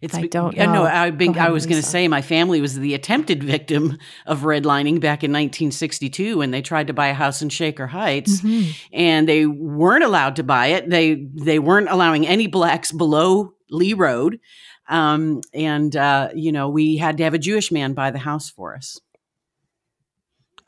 it's 0.00 0.14
I 0.14 0.22
don't 0.26 0.56
know. 0.56 0.72
No, 0.72 0.82
I, 0.84 1.10
Go 1.10 1.30
ahead, 1.30 1.38
I 1.38 1.50
was 1.50 1.66
going 1.66 1.80
to 1.80 1.86
say 1.86 2.06
my 2.08 2.22
family 2.22 2.60
was 2.60 2.78
the 2.78 2.94
attempted 2.94 3.42
victim 3.42 3.98
of 4.26 4.40
redlining 4.40 5.00
back 5.00 5.24
in 5.24 5.30
1962 5.32 6.38
when 6.38 6.50
they 6.50 6.62
tried 6.62 6.86
to 6.88 6.92
buy 6.92 7.08
a 7.08 7.14
house 7.14 7.42
in 7.42 7.48
Shaker 7.48 7.86
Heights, 7.88 8.40
Mhm. 8.40 8.74
and 8.92 9.28
they 9.28 9.46
weren't 9.46 10.04
allowed 10.04 10.36
to 10.36 10.42
buy 10.42 10.68
it. 10.68 10.88
They 10.88 11.14
they 11.34 11.58
weren't 11.58 11.88
allowing 11.88 12.26
any 12.26 12.46
blacks 12.46 12.92
below 12.92 13.54
Lee 13.70 13.94
Road, 13.94 14.40
um, 14.88 15.40
and 15.52 15.94
uh, 15.96 16.30
you 16.34 16.52
know 16.52 16.68
we 16.68 16.96
had 16.96 17.16
to 17.18 17.24
have 17.24 17.34
a 17.34 17.38
Jewish 17.38 17.70
man 17.72 17.92
buy 17.94 18.10
the 18.10 18.18
house 18.18 18.48
for 18.50 18.74
us. 18.76 18.98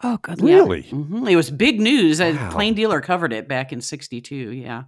Oh, 0.03 0.17
good 0.23 0.41
Yeah. 0.41 0.55
really. 0.57 0.83
hmm 0.83 1.27
It 1.29 1.37
was 1.37 1.51
big 1.51 1.79
news. 1.81 2.21
A 2.21 2.33
Wow. 2.33 2.51
plain 2.51 2.75
dealer 2.75 3.01
covered 3.01 3.33
it 3.33 3.49
back 3.49 3.73
in 3.73 3.81
'62. 3.81 4.35
Yeah. 4.53 4.85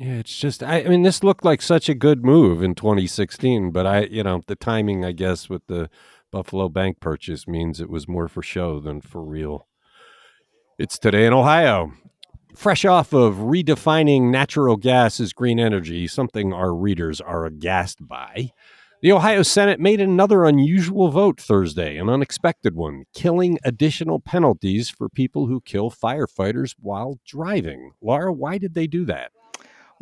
Yeah, 0.00 0.14
it's 0.14 0.34
just 0.34 0.62
I, 0.62 0.80
I 0.82 0.88
mean 0.88 1.02
this 1.02 1.22
looked 1.22 1.44
like 1.44 1.60
such 1.60 1.90
a 1.90 1.94
good 1.94 2.24
move 2.24 2.62
in 2.62 2.74
2016, 2.74 3.70
but 3.70 3.86
I 3.86 4.04
you 4.04 4.22
know 4.22 4.40
the 4.46 4.56
timing 4.56 5.04
I 5.04 5.12
guess 5.12 5.50
with 5.50 5.66
the 5.66 5.90
Buffalo 6.30 6.70
Bank 6.70 7.00
purchase 7.00 7.46
means 7.46 7.82
it 7.82 7.90
was 7.90 8.08
more 8.08 8.26
for 8.26 8.42
show 8.42 8.80
than 8.80 9.02
for 9.02 9.22
real. 9.22 9.66
It's 10.78 10.98
today 10.98 11.26
in 11.26 11.34
Ohio. 11.34 11.92
Fresh 12.56 12.86
off 12.86 13.12
of 13.12 13.34
redefining 13.34 14.30
natural 14.30 14.78
gas 14.78 15.20
as 15.20 15.34
green 15.34 15.60
energy, 15.60 16.08
something 16.08 16.50
our 16.50 16.74
readers 16.74 17.20
are 17.20 17.44
aghast 17.44 17.98
by. 18.08 18.52
The 19.02 19.12
Ohio 19.12 19.42
Senate 19.42 19.80
made 19.80 20.00
another 20.00 20.46
unusual 20.46 21.10
vote 21.10 21.38
Thursday, 21.38 21.98
an 21.98 22.08
unexpected 22.08 22.74
one, 22.74 23.04
killing 23.14 23.58
additional 23.64 24.18
penalties 24.18 24.88
for 24.88 25.10
people 25.10 25.46
who 25.46 25.60
kill 25.60 25.90
firefighters 25.90 26.74
while 26.80 27.18
driving. 27.26 27.92
Laura, 28.00 28.32
why 28.32 28.56
did 28.56 28.72
they 28.72 28.86
do 28.86 29.04
that? 29.04 29.32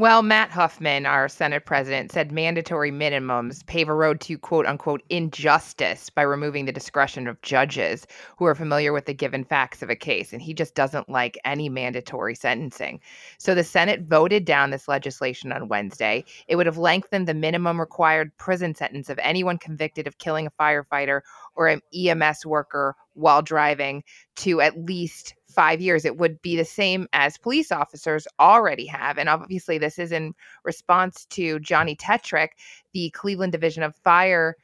Well, 0.00 0.22
Matt 0.22 0.52
Huffman, 0.52 1.06
our 1.06 1.28
Senate 1.28 1.66
president, 1.66 2.12
said 2.12 2.30
mandatory 2.30 2.92
minimums 2.92 3.66
pave 3.66 3.88
a 3.88 3.94
road 3.94 4.20
to 4.20 4.38
quote 4.38 4.64
unquote 4.64 5.02
injustice 5.10 6.08
by 6.08 6.22
removing 6.22 6.66
the 6.66 6.72
discretion 6.72 7.26
of 7.26 7.42
judges 7.42 8.06
who 8.36 8.44
are 8.44 8.54
familiar 8.54 8.92
with 8.92 9.06
the 9.06 9.12
given 9.12 9.42
facts 9.42 9.82
of 9.82 9.90
a 9.90 9.96
case. 9.96 10.32
And 10.32 10.40
he 10.40 10.54
just 10.54 10.76
doesn't 10.76 11.08
like 11.08 11.36
any 11.44 11.68
mandatory 11.68 12.36
sentencing. 12.36 13.00
So 13.38 13.56
the 13.56 13.64
Senate 13.64 14.02
voted 14.02 14.44
down 14.44 14.70
this 14.70 14.86
legislation 14.86 15.50
on 15.50 15.66
Wednesday. 15.66 16.24
It 16.46 16.54
would 16.54 16.66
have 16.66 16.78
lengthened 16.78 17.26
the 17.26 17.34
minimum 17.34 17.80
required 17.80 18.30
prison 18.36 18.76
sentence 18.76 19.10
of 19.10 19.18
anyone 19.20 19.58
convicted 19.58 20.06
of 20.06 20.18
killing 20.18 20.46
a 20.46 20.52
firefighter 20.52 21.22
or 21.56 21.66
an 21.66 21.80
EMS 21.92 22.46
worker 22.46 22.94
while 23.14 23.42
driving 23.42 24.04
to 24.36 24.60
at 24.60 24.78
least 24.78 25.34
five 25.58 25.80
years. 25.80 26.04
It 26.04 26.18
would 26.18 26.40
be 26.40 26.56
the 26.56 26.64
same 26.64 27.08
as 27.12 27.36
police 27.36 27.72
officers 27.72 28.28
already 28.38 28.86
have. 28.86 29.18
And 29.18 29.28
obviously, 29.28 29.76
this 29.76 29.98
is 29.98 30.12
in 30.12 30.32
response 30.62 31.24
to 31.30 31.58
Johnny 31.58 31.96
Tetrick, 31.96 32.50
the 32.92 33.10
Cleveland 33.10 33.50
Division 33.50 33.82
of 33.82 33.96
Fire 33.96 34.54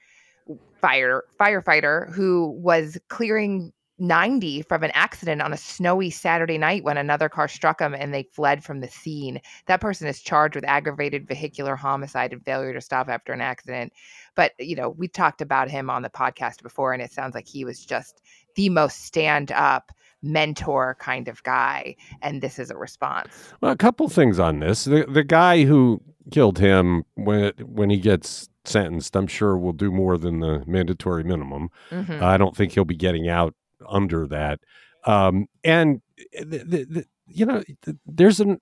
fire 0.80 1.24
firefighter 1.40 2.12
who 2.12 2.50
was 2.62 2.96
clearing 3.08 3.72
90 3.98 4.62
from 4.62 4.84
an 4.84 4.92
accident 4.94 5.42
on 5.42 5.52
a 5.52 5.56
snowy 5.56 6.10
Saturday 6.10 6.58
night 6.58 6.84
when 6.84 6.96
another 6.96 7.28
car 7.28 7.48
struck 7.48 7.80
him 7.80 7.92
and 7.92 8.14
they 8.14 8.28
fled 8.32 8.62
from 8.62 8.80
the 8.80 8.88
scene. 8.88 9.40
That 9.66 9.80
person 9.80 10.06
is 10.06 10.20
charged 10.20 10.54
with 10.54 10.64
aggravated 10.64 11.26
vehicular 11.26 11.74
homicide 11.74 12.32
and 12.32 12.44
failure 12.44 12.72
to 12.72 12.80
stop 12.80 13.08
after 13.08 13.32
an 13.32 13.40
accident. 13.40 13.92
But, 14.36 14.52
you 14.60 14.76
know, 14.76 14.90
we 14.90 15.08
talked 15.08 15.40
about 15.40 15.70
him 15.70 15.90
on 15.90 16.02
the 16.02 16.10
podcast 16.10 16.62
before, 16.62 16.92
and 16.92 17.02
it 17.02 17.12
sounds 17.12 17.34
like 17.34 17.48
he 17.48 17.64
was 17.64 17.84
just 17.84 18.20
the 18.54 18.68
most 18.68 19.04
stand 19.04 19.50
up 19.50 19.90
mentor 20.24 20.96
kind 20.98 21.28
of 21.28 21.42
guy. 21.42 21.94
And 22.22 22.42
this 22.42 22.58
is 22.58 22.70
a 22.70 22.76
response. 22.76 23.28
Well, 23.60 23.72
a 23.72 23.76
couple 23.76 24.08
things 24.08 24.38
on 24.40 24.60
this. 24.60 24.84
The 24.84 25.04
the 25.08 25.24
guy 25.24 25.64
who 25.64 26.00
killed 26.30 26.58
him 26.58 27.04
when 27.14 27.52
when 27.60 27.90
he 27.90 27.98
gets 27.98 28.48
sentenced, 28.64 29.14
I'm 29.14 29.26
sure 29.26 29.58
will 29.58 29.72
do 29.74 29.90
more 29.92 30.16
than 30.16 30.40
the 30.40 30.64
mandatory 30.66 31.22
minimum. 31.22 31.68
Mhm. 31.90 32.22
I 32.22 32.36
don't 32.38 32.56
think 32.56 32.72
he'll 32.72 32.84
be 32.86 32.96
getting 32.96 33.28
out 33.28 33.54
under 33.86 34.26
that. 34.28 34.60
Um, 35.04 35.48
and 35.62 36.00
the, 36.32 36.58
the, 36.58 36.86
the, 36.88 37.04
you 37.26 37.44
know, 37.44 37.62
th- 37.84 37.96
there's 38.06 38.40
an 38.40 38.58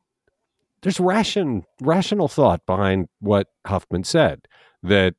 there's 0.82 0.98
ration 0.98 1.62
rational 1.80 2.26
thought 2.26 2.66
behind 2.66 3.08
what 3.20 3.46
Huffman 3.64 4.02
said 4.02 4.48
that 4.82 5.14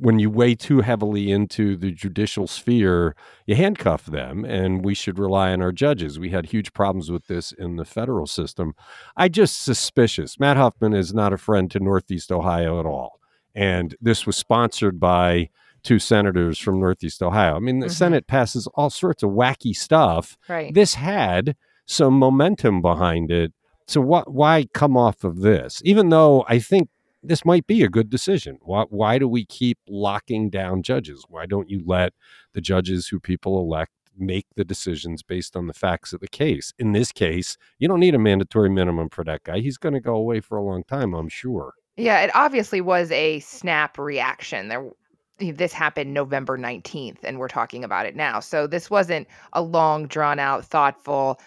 when 0.00 0.18
you 0.18 0.30
weigh 0.30 0.54
too 0.54 0.80
heavily 0.80 1.30
into 1.30 1.76
the 1.76 1.90
judicial 1.90 2.46
sphere, 2.46 3.14
you 3.46 3.54
handcuff 3.56 4.06
them, 4.06 4.44
and 4.44 4.84
we 4.84 4.94
should 4.94 5.18
rely 5.18 5.52
on 5.52 5.60
our 5.60 5.72
judges. 5.72 6.18
We 6.18 6.30
had 6.30 6.46
huge 6.46 6.72
problems 6.72 7.10
with 7.10 7.26
this 7.26 7.52
in 7.52 7.76
the 7.76 7.84
federal 7.84 8.26
system. 8.26 8.74
I 9.16 9.28
just 9.28 9.62
suspicious. 9.62 10.38
Matt 10.38 10.56
Huffman 10.56 10.94
is 10.94 11.12
not 11.12 11.32
a 11.32 11.38
friend 11.38 11.70
to 11.72 11.80
Northeast 11.80 12.32
Ohio 12.32 12.80
at 12.80 12.86
all, 12.86 13.20
and 13.54 13.94
this 14.00 14.26
was 14.26 14.36
sponsored 14.36 14.98
by 15.00 15.50
two 15.82 15.98
senators 15.98 16.58
from 16.58 16.80
Northeast 16.80 17.22
Ohio. 17.22 17.54
I 17.56 17.60
mean, 17.60 17.78
the 17.80 17.86
Mhm. 17.86 17.90
Senate 17.92 18.26
passes 18.26 18.66
all 18.74 18.90
sorts 18.90 19.22
of 19.22 19.30
wacky 19.30 19.74
stuff. 19.74 20.36
Right. 20.48 20.74
This 20.74 20.94
had 20.94 21.54
some 21.86 22.14
momentum 22.18 22.82
behind 22.82 23.30
it. 23.30 23.52
So 23.86 24.02
wh- 24.02 24.26
why 24.28 24.66
come 24.74 24.96
off 24.96 25.22
of 25.24 25.40
this? 25.40 25.80
Even 25.84 26.08
though 26.10 26.44
I 26.48 26.58
think 26.58 26.88
this 27.22 27.44
might 27.44 27.66
be 27.66 27.82
a 27.82 27.88
good 27.88 28.10
decision. 28.10 28.58
Why, 28.62 28.84
why 28.88 29.18
do 29.18 29.28
we 29.28 29.44
keep 29.44 29.78
locking 29.88 30.50
down 30.50 30.82
judges? 30.82 31.24
Why 31.28 31.46
don't 31.46 31.70
you 31.70 31.82
let 31.84 32.12
the 32.54 32.60
judges 32.60 33.08
who 33.08 33.20
people 33.20 33.58
elect 33.58 33.92
make 34.16 34.46
the 34.56 34.64
decisions 34.64 35.22
based 35.22 35.56
on 35.56 35.66
the 35.66 35.72
facts 35.72 36.12
of 36.12 36.20
the 36.20 36.28
case? 36.28 36.72
In 36.78 36.92
this 36.92 37.12
case, 37.12 37.56
you 37.78 37.88
don't 37.88 38.00
need 38.00 38.14
a 38.14 38.18
mandatory 38.18 38.70
minimum 38.70 39.08
for 39.10 39.24
that 39.24 39.44
guy. 39.44 39.60
He's 39.60 39.78
going 39.78 39.94
to 39.94 40.00
go 40.00 40.14
away 40.14 40.40
for 40.40 40.56
a 40.56 40.62
long 40.62 40.84
time, 40.84 41.14
I'm 41.14 41.28
sure. 41.28 41.74
Yeah, 41.96 42.20
it 42.20 42.30
obviously 42.34 42.80
was 42.80 43.10
a 43.10 43.40
snap 43.40 43.98
reaction. 43.98 44.68
There 44.68 44.90
this 45.38 45.72
happened 45.72 46.12
November 46.12 46.58
19th 46.58 47.18
and 47.22 47.38
we're 47.38 47.48
talking 47.48 47.84
about 47.84 48.06
it 48.06 48.16
now. 48.16 48.40
So 48.40 48.66
this 48.66 48.90
wasn't 48.90 49.28
a 49.52 49.62
long 49.62 50.06
drawn 50.06 50.38
out 50.38 50.64
thoughtful 50.64 51.40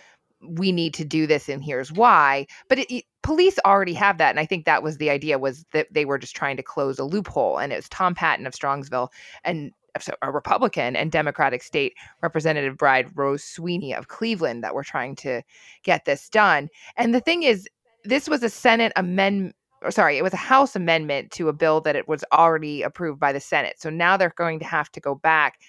we 0.48 0.72
need 0.72 0.94
to 0.96 1.06
do 1.06 1.28
this 1.28 1.50
and 1.50 1.64
here's 1.64 1.92
why. 1.92 2.48
But 2.68 2.80
it, 2.80 2.94
it- 2.94 3.06
police 3.24 3.60
already 3.66 3.94
have 3.94 4.18
that 4.18 4.32
and 4.32 4.40
I 4.40 4.48
think 4.48 4.66
that 4.66 4.82
was 4.82 4.98
the 4.98 5.12
idea 5.12 5.38
was 5.38 5.64
that 5.74 5.88
they 5.92 6.06
were 6.06 6.18
just 6.18 6.36
trying 6.36 6.58
to 6.58 6.64
close 6.64 6.98
a 6.98 7.04
loophole 7.04 7.60
and 7.60 7.72
it 7.72 7.76
was 7.76 7.88
Tom 7.90 8.16
Patton 8.16 8.48
of 8.48 8.54
Strongsville 8.54 9.10
and 9.44 9.72
a 10.22 10.32
Republican 10.32 10.96
and 10.96 11.12
Democratic 11.12 11.62
State 11.62 11.94
Representative 12.24 12.78
Bride 12.78 13.10
Rose 13.16 13.44
Sweeney 13.44 13.94
of 13.94 14.08
Cleveland 14.08 14.64
that 14.64 14.74
were 14.74 14.84
trying 14.84 15.16
to 15.18 15.44
get 15.84 16.06
this 16.06 16.30
done. 16.30 16.70
And 16.98 17.14
the 17.14 17.20
thing 17.20 17.44
is, 17.44 17.68
this 18.06 18.28
was 18.30 18.42
a 18.42 18.50
Senate 18.50 18.94
amendment 18.96 19.56
or 19.84 19.92
sorry, 19.92 20.18
it 20.18 20.24
was 20.24 20.34
a 20.34 20.38
House 20.38 20.76
amendment 20.76 21.32
to 21.32 21.50
a 21.50 21.54
bill 21.54 21.82
that 21.82 21.96
it 21.96 22.08
was 22.08 22.24
already 22.32 22.84
approved 22.84 23.20
by 23.20 23.34
the 23.34 23.40
Senate. 23.40 23.76
So 23.80 23.90
now 23.90 24.16
they're 24.16 24.34
going 24.38 24.60
to 24.60 24.66
have 24.66 24.92
to 24.92 25.00
go 25.00 25.16
back 25.16 25.60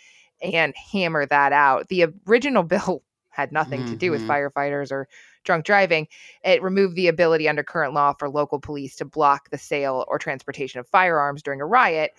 and 0.43 0.75
hammer 0.77 1.25
that 1.27 1.53
out. 1.53 1.89
The 1.89 2.07
original 2.27 2.63
bill 2.63 3.03
had 3.33 3.51
nothing 3.51 3.85
to 3.87 3.97
do 3.97 4.11
with 4.11 4.23
Mhm. 4.23 4.29
firefighters 4.53 4.93
or 4.93 5.09
drunk 5.45 5.65
driving. 5.65 6.07
It 6.45 6.63
removed 6.63 6.95
the 6.95 7.09
ability 7.09 7.49
under 7.49 7.63
current 7.65 7.95
law 7.95 8.13
for 8.13 8.29
local 8.29 8.61
police 8.61 8.95
to 8.97 9.05
block 9.05 9.51
the 9.51 9.59
sale 9.59 10.05
or 10.09 10.19
transportation 10.19 10.79
of 10.79 10.87
firearms 10.87 11.43
during 11.43 11.61
a 11.61 11.67
riot 11.67 12.13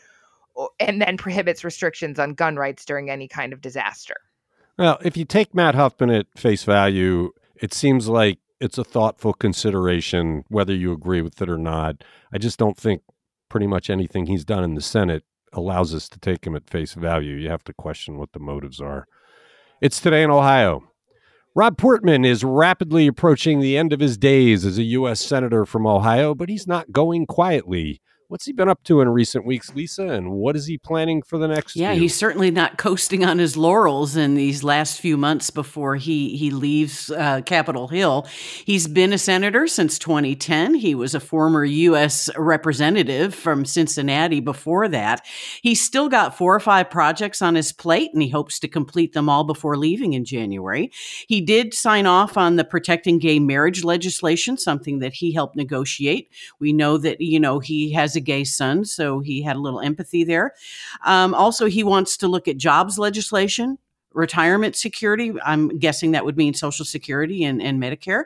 and 0.80 1.02
then 1.02 1.18
prohibits 1.18 1.64
restrictions 1.64 2.20
on 2.20 2.34
gun 2.34 2.56
rights 2.58 2.84
during 2.86 3.10
any 3.10 3.28
kind 3.28 3.54
of 3.54 3.62
disaster. 3.62 4.18
Well, 4.78 4.98
if 5.04 5.16
you 5.16 5.26
take 5.26 5.54
Matt 5.54 5.76
Huffman 5.76 6.10
at 6.10 6.28
face 6.36 6.64
value, 6.64 7.32
it 7.56 7.74
seems 7.74 8.10
like 8.10 8.40
it's 8.60 8.78
a 8.78 8.84
thoughtful 8.84 9.34
consideration, 9.34 10.44
whether 10.50 10.74
you 10.74 10.92
agree 10.92 11.22
with 11.22 11.42
it 11.42 11.50
or 11.50 11.58
not. 11.58 12.04
I 12.34 12.38
just 12.38 12.58
don't 12.58 12.78
think 12.78 13.02
pretty 13.50 13.68
much 13.68 13.90
anything 13.90 14.26
he's 14.26 14.46
done 14.46 14.64
in 14.64 14.74
the 14.74 14.82
Senate 14.82 15.24
allows 15.54 15.94
us 15.94 16.10
to 16.10 16.20
take 16.20 16.46
him 16.46 16.56
at 16.56 16.70
face 16.70 16.94
value. 16.94 17.36
You 17.36 17.50
have 17.50 17.64
to 17.66 17.74
question 17.74 18.18
what 18.18 18.34
the 18.34 18.40
motives 18.40 18.82
are. 18.82 19.06
It's 19.82 20.00
today 20.00 20.24
in 20.24 20.32
Ohio. 20.32 20.84
Rob 21.56 21.78
Portman 21.78 22.26
is 22.26 22.44
rapidly 22.44 23.06
approaching 23.06 23.60
the 23.60 23.78
end 23.78 23.94
of 23.94 24.00
his 24.00 24.18
days 24.18 24.66
as 24.66 24.80
a 24.80 24.84
U.S. 24.84 25.22
Senator 25.22 25.68
from 25.68 25.86
Ohio, 25.86 26.34
but 26.34 26.50
he's 26.50 26.66
not 26.66 26.92
going 26.92 27.28
quietly. 27.28 28.02
What's 28.34 28.46
he 28.46 28.52
been 28.52 28.68
up 28.68 28.84
to 28.86 29.00
in 29.00 29.10
recent 29.10 29.46
weeks, 29.46 29.76
Lisa, 29.76 30.08
and 30.08 30.32
what 30.32 30.56
is 30.56 30.66
he 30.66 30.80
planning 30.80 31.22
for 31.22 31.38
the 31.38 31.48
next 31.48 31.76
year? 31.76 31.90
Yeah, 31.90 31.94
few? 31.94 32.02
he's 32.02 32.16
certainly 32.16 32.50
not 32.50 32.78
coasting 32.80 33.24
on 33.24 33.38
his 33.38 33.56
laurels 33.56 34.16
in 34.16 34.34
these 34.34 34.64
last 34.64 35.00
few 35.00 35.18
months 35.18 35.52
before 35.52 35.98
he 35.98 36.36
he 36.36 36.50
leaves 36.50 37.12
uh, 37.12 37.42
Capitol 37.46 37.90
Hill. 37.90 38.26
He's 38.66 38.88
been 38.88 39.14
a 39.14 39.20
senator 39.20 39.68
since 39.68 40.00
2010. 40.00 40.74
He 40.74 40.96
was 40.96 41.14
a 41.14 41.20
former 41.20 41.64
U.S. 41.64 42.28
representative 42.36 43.36
from 43.36 43.66
Cincinnati 43.66 44.40
before 44.40 44.88
that. 44.88 45.24
He's 45.62 45.86
still 45.86 46.10
got 46.10 46.36
four 46.36 46.56
or 46.56 46.60
five 46.60 46.90
projects 46.90 47.40
on 47.40 47.54
his 47.54 47.72
plate, 47.72 48.10
and 48.14 48.24
he 48.24 48.30
hopes 48.30 48.58
to 48.62 48.68
complete 48.68 49.14
them 49.14 49.30
all 49.30 49.44
before 49.44 49.78
leaving 49.78 50.14
in 50.14 50.26
January. 50.26 50.92
He 51.28 51.40
did 51.40 51.76
sign 51.76 52.08
off 52.08 52.36
on 52.36 52.56
the 52.56 52.66
protecting 52.66 53.20
gay 53.20 53.38
marriage 53.38 53.84
legislation, 53.84 54.58
something 54.58 54.98
that 54.98 55.14
he 55.14 55.34
helped 55.34 55.56
negotiate. 55.56 56.32
We 56.60 56.74
know 56.74 56.98
that 56.98 57.22
you 57.22 57.40
know 57.40 57.60
he 57.60 57.92
has 57.92 58.16
a 58.16 58.23
gay 58.24 58.44
son, 58.44 58.86
so 58.86 59.20
he 59.20 59.42
had 59.42 59.56
a 59.56 59.60
little 59.60 59.82
empathy 59.82 60.24
there. 60.24 60.54
Um, 61.06 61.34
also, 61.34 61.66
he 61.66 61.84
wants 61.84 62.18
to 62.18 62.28
look 62.28 62.48
at 62.48 62.58
jobs 62.58 62.98
legislation, 62.98 63.78
retirement 64.14 64.76
security. 64.76 65.34
I'm 65.44 65.78
guessing 65.80 66.12
that 66.12 66.26
would 66.26 66.38
mean 66.38 66.54
Social 66.54 66.86
Security 66.86 67.44
and, 67.44 67.62
and 67.62 67.82
Medicare. 67.82 68.24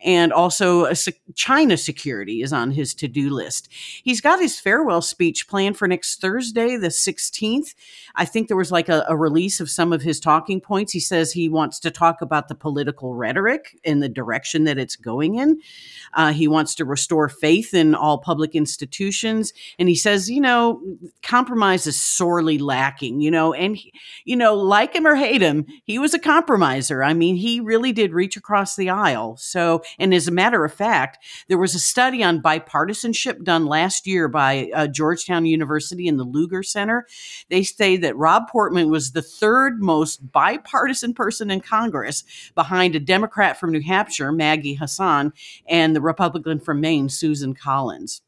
And 0.00 0.32
also, 0.32 0.84
a 0.84 0.94
sec- 0.94 1.20
China 1.34 1.76
security 1.76 2.42
is 2.42 2.52
on 2.52 2.70
his 2.70 2.94
to 2.94 3.08
do 3.08 3.30
list. 3.30 3.68
He's 4.02 4.20
got 4.20 4.40
his 4.40 4.58
farewell 4.60 5.02
speech 5.02 5.48
planned 5.48 5.76
for 5.76 5.88
next 5.88 6.20
Thursday, 6.20 6.76
the 6.76 6.88
16th. 6.88 7.74
I 8.16 8.24
think 8.24 8.48
there 8.48 8.56
was 8.56 8.70
like 8.72 8.88
a, 8.88 9.04
a 9.08 9.16
release 9.16 9.60
of 9.60 9.70
some 9.70 9.92
of 9.92 10.02
his 10.02 10.20
talking 10.20 10.60
points. 10.60 10.92
He 10.92 11.00
says 11.00 11.32
he 11.32 11.48
wants 11.48 11.78
to 11.80 11.90
talk 11.90 12.20
about 12.22 12.48
the 12.48 12.54
political 12.54 13.14
rhetoric 13.14 13.78
and 13.84 14.02
the 14.02 14.08
direction 14.08 14.64
that 14.64 14.78
it's 14.78 14.96
going 14.96 15.36
in. 15.36 15.60
Uh, 16.14 16.32
he 16.32 16.46
wants 16.46 16.74
to 16.76 16.84
restore 16.84 17.28
faith 17.28 17.74
in 17.74 17.94
all 17.94 18.18
public 18.18 18.54
institutions. 18.54 19.52
And 19.78 19.88
he 19.88 19.94
says, 19.96 20.30
you 20.30 20.40
know, 20.40 20.80
compromise 21.22 21.86
is 21.86 22.00
sorely 22.00 22.58
lacking, 22.58 23.20
you 23.20 23.30
know, 23.30 23.52
and, 23.52 23.76
he- 23.76 23.92
you 24.24 24.36
know, 24.36 24.54
like 24.54 24.94
him 24.94 25.06
or 25.06 25.14
hate 25.24 25.42
him, 25.42 25.66
he 25.84 25.98
was 25.98 26.14
a 26.14 26.18
compromiser. 26.18 27.02
I 27.02 27.14
mean, 27.14 27.36
he 27.36 27.60
really 27.60 27.92
did 27.92 28.12
reach 28.12 28.36
across 28.36 28.76
the 28.76 28.90
aisle. 28.90 29.36
So, 29.36 29.82
and 29.98 30.12
as 30.12 30.28
a 30.28 30.32
matter 30.32 30.64
of 30.64 30.72
fact, 30.72 31.18
there 31.48 31.58
was 31.58 31.74
a 31.74 31.78
study 31.78 32.22
on 32.22 32.42
bipartisanship 32.42 33.42
done 33.42 33.66
last 33.66 34.06
year 34.06 34.28
by 34.28 34.70
uh, 34.74 34.86
Georgetown 34.86 35.46
University 35.46 36.08
and 36.08 36.18
the 36.18 36.24
Lugar 36.24 36.62
Center. 36.62 37.06
They 37.48 37.62
say 37.62 37.96
that 37.96 38.16
Rob 38.16 38.48
Portman 38.48 38.90
was 38.90 39.12
the 39.12 39.22
third 39.22 39.82
most 39.82 40.32
bipartisan 40.32 41.14
person 41.14 41.50
in 41.50 41.60
Congress 41.60 42.24
behind 42.54 42.94
a 42.94 43.00
Democrat 43.00 43.58
from 43.58 43.72
New 43.72 43.82
Hampshire, 43.82 44.32
Maggie 44.32 44.74
Hassan, 44.74 45.32
and 45.66 45.96
the 45.96 46.00
Republican 46.00 46.60
from 46.60 46.80
Maine, 46.80 47.08
Susan 47.08 47.54
Collins. 47.54 48.22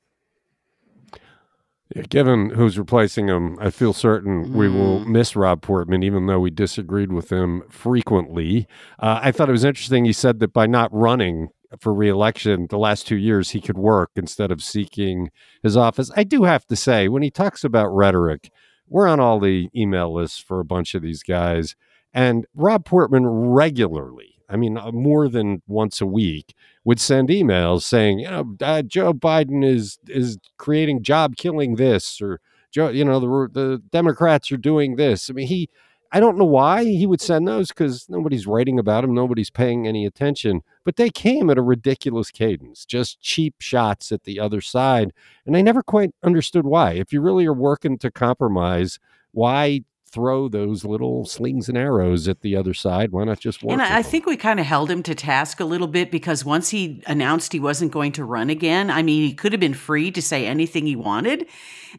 Yeah, 1.95 2.03
given 2.09 2.51
who's 2.51 2.79
replacing 2.79 3.29
him, 3.29 3.57
I 3.61 3.71
feel 3.71 3.93
certain 3.93 4.53
we 4.53 4.69
will 4.69 5.01
Mm. 5.01 5.07
miss 5.07 5.37
Rob 5.37 5.63
Portman, 5.63 6.03
even 6.03 6.27
though 6.27 6.41
we 6.41 6.51
disagreed 6.51 7.13
with 7.13 7.31
him 7.31 7.63
frequently. 7.69 8.67
Uh, 8.99 9.21
I 9.23 9.31
thought 9.31 9.49
it 9.49 9.53
was 9.53 9.63
interesting. 9.65 10.05
He 10.05 10.13
said 10.13 10.41
that 10.41 10.53
by 10.53 10.67
not 10.67 10.93
running 10.93 11.49
for 11.79 11.95
reelection 11.95 12.67
the 12.71 12.79
last 12.79 13.07
two 13.07 13.17
years, 13.17 13.51
he 13.51 13.61
could 13.61 13.79
work 13.79 14.11
instead 14.17 14.51
of 14.51 14.63
seeking 14.63 15.31
his 15.63 15.77
office. 15.77 16.11
I 16.17 16.25
do 16.25 16.43
have 16.43 16.67
to 16.67 16.77
say, 16.77 17.07
when 17.09 17.23
he 17.23 17.31
talks 17.31 17.63
about 17.63 17.95
rhetoric, 17.95 18.51
we're 18.89 19.07
on 19.07 19.21
all 19.21 19.39
the 19.39 19.69
email 19.75 20.13
lists 20.13 20.39
for 20.41 20.59
a 20.59 20.65
bunch 20.65 20.95
of 20.97 21.03
these 21.03 21.23
guys, 21.23 21.77
and 22.13 22.47
Rob 22.55 22.85
Portman 22.85 23.27
regularly. 23.27 24.36
I 24.49 24.57
mean, 24.57 24.79
uh, 24.79 24.93
more 24.93 25.29
than 25.29 25.63
once 25.67 26.01
a 26.01 26.07
week, 26.07 26.55
would 26.85 27.01
send 27.01 27.29
emails 27.29 27.83
saying, 27.83 28.21
you 28.21 28.31
know, 28.31 28.57
uh, 28.61 28.83
Joe 28.83 29.13
Biden 29.13 29.65
is 29.65 29.99
is 30.09 30.39
creating 30.57 31.03
job 31.03 31.37
killing 31.37 31.77
this, 31.77 32.21
or 32.23 32.41
Joe, 32.71 32.89
you 32.89 33.05
know, 33.05 33.21
the 33.21 33.49
the 33.53 33.83
Democrats 33.91 34.51
are 34.53 34.57
doing 34.57 34.97
this. 34.97 35.29
I 35.31 35.33
mean, 35.33 35.49
he, 35.49 35.69
I 36.13 36.21
don't 36.21 36.39
know 36.39 36.45
why 36.45 36.85
he 36.85 37.07
would 37.07 37.21
send 37.21 37.49
those 37.49 37.69
because 37.69 38.07
nobody's 38.09 38.47
writing 38.47 38.79
about 38.79 39.03
him, 39.05 39.15
nobody's 39.15 39.51
paying 39.51 39.87
any 39.87 40.07
attention. 40.07 40.63
But 40.85 40.97
they 40.97 41.11
came 41.11 41.51
at 41.51 41.59
a 41.59 41.63
ridiculous 41.63 42.31
cadence, 42.31 42.85
just 42.85 43.21
cheap 43.21 43.57
shots 43.59 44.13
at 44.13 44.23
the 44.25 44.39
other 44.39 44.61
side, 44.61 45.13
and 45.45 45.57
I 45.57 45.63
never 45.63 45.83
quite 45.83 46.13
understood 46.23 46.65
why. 46.67 46.93
If 46.93 47.13
you 47.13 47.21
really 47.21 47.47
are 47.47 47.53
working 47.53 47.99
to 47.99 48.11
compromise, 48.11 48.99
why? 49.33 49.83
Throw 50.11 50.49
those 50.49 50.85
little 50.85 51.27
slings 51.27 51.69
and 51.69 51.77
arrows 51.77 52.29
at 52.29 52.41
the 52.41 52.57
other 52.57 52.73
side. 52.73 53.13
Why 53.13 53.25
not 53.25 53.41
just 53.41 53.63
work? 53.63 53.73
And 53.73 53.83
I, 53.83 53.99
I 53.99 54.03
think 54.03 54.25
we 54.25 54.37
kind 54.37 54.61
of 54.61 54.67
held 54.67 54.91
him 54.91 55.03
to 55.03 55.15
task 55.15 55.59
a 55.61 55.65
little 55.65 55.89
bit 55.89 56.11
because 56.11 56.45
once 56.45 56.71
he 56.71 57.03
announced 57.07 57.53
he 57.53 57.61
wasn't 57.61 57.93
going 57.93 58.13
to 58.13 58.25
run 58.25 58.49
again, 58.49 58.91
I 58.91 59.03
mean, 59.03 59.23
he 59.23 59.35
could 59.35 59.53
have 59.53 59.61
been 59.61 59.75
free 59.75 60.11
to 60.13 60.23
say 60.23 60.47
anything 60.47 60.87
he 60.87 60.97
wanted, 60.97 61.47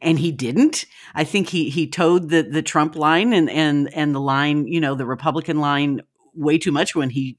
and 0.01 0.19
he 0.19 0.31
didn't. 0.31 0.85
I 1.15 1.25
think 1.25 1.49
he 1.49 1.69
he 1.69 1.87
towed 1.87 2.29
the 2.29 2.43
the 2.43 2.61
Trump 2.61 2.95
line 2.95 3.33
and 3.33 3.49
and 3.49 3.93
and 3.93 4.15
the 4.15 4.21
line, 4.21 4.67
you 4.67 4.79
know, 4.79 4.95
the 4.95 5.05
Republican 5.05 5.59
line 5.59 6.01
way 6.33 6.57
too 6.57 6.71
much 6.71 6.95
when 6.95 7.09
he 7.09 7.37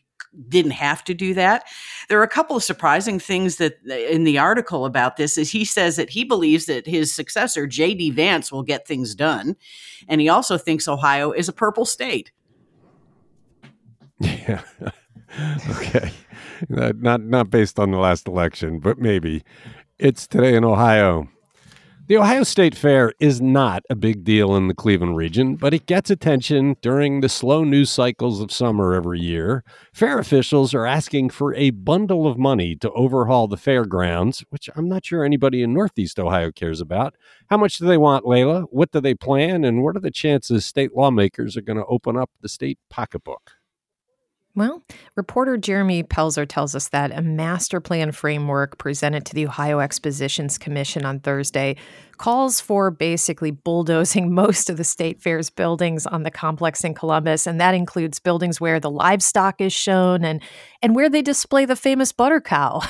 didn't 0.49 0.73
have 0.73 1.04
to 1.04 1.14
do 1.14 1.35
that. 1.35 1.64
There 2.08 2.18
are 2.18 2.25
a 2.25 2.28
couple 2.28 2.56
of 2.56 2.64
surprising 2.64 3.18
things 3.18 3.56
that 3.56 3.78
uh, 3.88 3.94
in 3.94 4.25
the 4.25 4.38
article 4.38 4.85
about 4.85 5.16
this 5.16 5.38
is 5.38 5.50
he 5.50 5.64
says 5.64 5.97
that 5.97 6.11
he 6.11 6.25
believes 6.25 6.66
that 6.66 6.87
his 6.87 7.12
successor 7.12 7.66
JD 7.66 8.14
Vance 8.14 8.52
will 8.52 8.62
get 8.62 8.87
things 8.87 9.14
done 9.14 9.56
and 10.08 10.20
he 10.20 10.28
also 10.28 10.58
thinks 10.58 10.88
Ohio 10.88 11.32
is 11.32 11.49
a 11.49 11.52
purple 11.52 11.85
state. 11.85 12.32
Yeah. 14.20 14.62
okay. 15.78 16.11
not 16.68 17.20
not 17.23 17.50
based 17.50 17.78
on 17.78 17.92
the 17.92 17.99
last 17.99 18.26
election, 18.26 18.80
but 18.80 18.99
maybe. 18.99 19.44
It's 19.99 20.26
today 20.26 20.54
in 20.54 20.64
Ohio. 20.64 21.28
The 22.09 22.17
Ohio 22.17 22.43
State 22.43 22.75
Fair 22.75 23.12
is 23.21 23.38
not 23.38 23.83
a 23.91 23.95
big 23.95 24.25
deal 24.25 24.57
in 24.57 24.67
the 24.67 24.75
Cleveland 24.75 25.19
region, 25.19 25.57
but 25.57 25.75
it 25.75 25.85
gets 25.85 26.09
attention 26.09 26.75
during 26.81 27.21
the 27.21 27.29
slow 27.29 27.65
news 27.65 27.91
cycles 27.91 28.41
of 28.41 28.50
summer 28.50 28.95
every 28.95 29.21
year. 29.21 29.62
Fair 29.93 30.19
officials 30.19 30.73
are 30.73 30.87
asking 30.87 31.29
for 31.29 31.55
a 31.55 31.69
bundle 31.69 32.27
of 32.27 32.38
money 32.38 32.75
to 32.77 32.91
overhaul 32.93 33.47
the 33.47 33.59
fairgrounds, 33.59 34.43
which 34.49 34.71
I'm 34.75 34.88
not 34.88 35.05
sure 35.05 35.23
anybody 35.23 35.62
in 35.62 35.75
Northeast 35.75 36.19
Ohio 36.19 36.50
cares 36.50 36.81
about. 36.81 37.15
How 37.50 37.59
much 37.59 37.77
do 37.77 37.87
they 37.87 37.99
want, 37.99 38.27
Leila? 38.27 38.62
What 38.71 38.91
do 38.91 39.03
they 39.03 39.15
plan? 39.15 39.62
And 39.62 39.83
what 39.83 39.95
are 39.95 40.00
the 40.00 40.11
chances 40.11 40.65
state 40.65 40.97
lawmakers 40.97 41.59
are 41.59 41.61
going 41.61 41.77
to 41.77 41.85
open 41.85 42.17
up 42.17 42.31
the 42.41 42.49
state 42.49 42.79
pocketbook? 42.88 43.58
Well, 44.59 44.83
reporter 45.15 45.57
Jeremy 45.57 46.03
Pelzer 46.03 46.45
tells 46.45 46.75
us 46.75 46.88
that 46.88 47.17
a 47.17 47.23
master 47.23 47.81
plan 47.81 48.11
framework 48.11 48.77
presented 48.77 49.25
to 49.27 49.35
the 49.37 49.47
Ohio 49.47 49.79
Expositions 49.79 50.59
Commission 50.59 51.05
on 51.05 51.21
Thursday 51.21 51.77
calls 52.19 52.61
for 52.61 52.91
basically 52.91 53.51
bulldozing 53.51 54.33
most 54.35 54.69
of 54.69 54.77
the 54.77 54.85
state 54.85 55.21
fair's 55.21 55.51
buildings 55.51 56.07
on 56.07 56.23
the 56.23 56.31
complex 56.31 56.85
in 56.85 56.95
Columbus, 56.95 57.47
and 57.47 57.61
that 57.61 57.75
includes 57.75 58.19
buildings 58.19 58.61
where 58.61 58.81
the 58.81 58.91
livestock 58.91 59.61
is 59.61 59.73
shown 59.73 60.25
and 60.25 60.43
and 60.81 60.95
where 60.95 61.09
they 61.11 61.23
display 61.23 61.65
the 61.65 61.75
famous 61.75 62.13
butter 62.13 62.41
cow. 62.41 62.81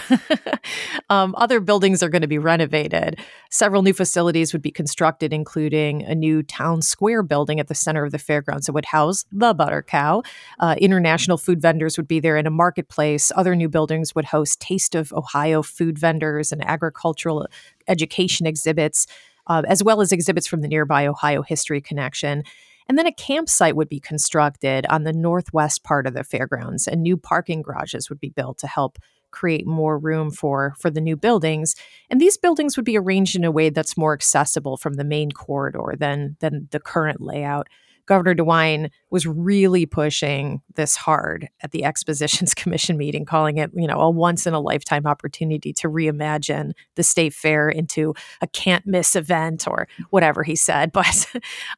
um, 1.09 1.35
other 1.39 1.59
buildings 1.59 2.03
are 2.03 2.11
going 2.11 2.23
to 2.23 2.29
be 2.29 2.39
renovated. 2.39 3.19
Several 3.51 3.83
new 3.83 3.95
facilities 3.95 4.53
would 4.53 4.61
be 4.61 4.71
constructed, 4.71 5.33
including 5.33 6.03
a 6.03 6.15
new 6.15 6.43
town 6.43 6.83
square 6.83 7.23
building 7.23 7.59
at 7.61 7.69
the 7.69 7.75
center 7.75 8.05
of 8.05 8.13
the 8.13 8.19
fairgrounds 8.19 8.67
that 8.67 8.73
would 8.73 8.85
house 8.87 9.25
the 9.33 9.55
butter 9.55 9.83
cow. 9.83 10.23
Uh, 10.59 10.75
international 10.79 11.39
food 11.39 11.63
vendors 11.63 11.97
would 11.97 12.09
be 12.09 12.21
there 12.21 12.37
in 12.37 12.47
a 12.47 12.51
marketplace. 12.51 13.33
Other 13.35 13.57
new 13.57 13.69
buildings 13.69 14.15
would 14.15 14.27
host 14.27 14.61
Taste 14.61 14.95
of 14.95 15.13
Ohio 15.13 15.63
food 15.63 15.99
vendors 15.99 16.53
and 16.53 16.63
agricultural 16.67 17.47
education 17.89 18.47
exhibits, 18.47 19.07
uh, 19.47 19.63
as 19.67 19.83
well 19.83 20.01
as 20.01 20.13
exhibits 20.13 20.47
from 20.47 20.61
the 20.61 20.69
nearby 20.69 21.07
Ohio 21.07 21.43
History 21.43 21.81
Connection. 21.81 22.43
And 22.89 22.97
then 22.97 23.07
a 23.07 23.13
campsite 23.13 23.77
would 23.77 23.89
be 23.89 24.01
constructed 24.01 24.87
on 24.87 25.05
the 25.05 25.13
northwest 25.13 25.85
part 25.85 26.07
of 26.07 26.15
the 26.15 26.25
fairgrounds, 26.25 26.87
and 26.87 27.03
new 27.03 27.17
parking 27.17 27.63
garages 27.63 28.09
would 28.09 28.21
be 28.21 28.31
built 28.31 28.59
to 28.59 28.67
help 28.67 28.99
create 29.31 29.67
more 29.67 29.99
room 29.99 30.31
for 30.31 30.75
for 30.79 30.89
the 30.91 31.03
new 31.03 31.17
buildings 31.17 31.75
and 32.09 32.19
these 32.19 32.39
buildings 32.39 32.77
would 32.77 32.85
be 32.85 32.97
arranged 32.97 33.37
in 33.37 33.45
a 33.45 33.51
way 33.51 33.69
that's 33.69 33.95
more 33.95 34.15
accessible 34.15 34.79
from 34.79 34.95
the 34.95 35.05
main 35.05 35.31
corridor 35.31 35.95
than 35.99 36.37
than 36.41 36.67
the 36.71 36.81
current 36.81 37.21
layout 37.21 37.69
Governor 38.09 38.35
DeWine 38.35 38.91
was 39.11 39.27
really 39.27 39.85
pushing 39.85 40.63
this 40.75 40.97
hard 40.97 41.49
at 41.61 41.73
the 41.73 41.85
Expositions 41.85 42.55
Commission 42.57 42.97
meeting, 42.97 43.25
calling 43.25 43.59
it, 43.59 43.71
you 43.75 43.87
know, 43.87 44.01
a 44.01 44.11
once 44.11 44.47
in 44.47 44.55
a 44.55 44.61
lifetime 44.61 45.07
opportunity 45.07 45.73
to 45.75 45.89
reimagine 45.89 46.73
the 46.97 47.03
state 47.03 47.35
fair 47.35 47.69
into 47.69 48.15
a 48.41 48.47
can't 48.47 48.87
miss 48.87 49.15
event 49.15 49.69
or 49.69 49.87
whatever 50.11 50.43
he 50.43 50.57
said. 50.57 50.91
But, 50.99 51.27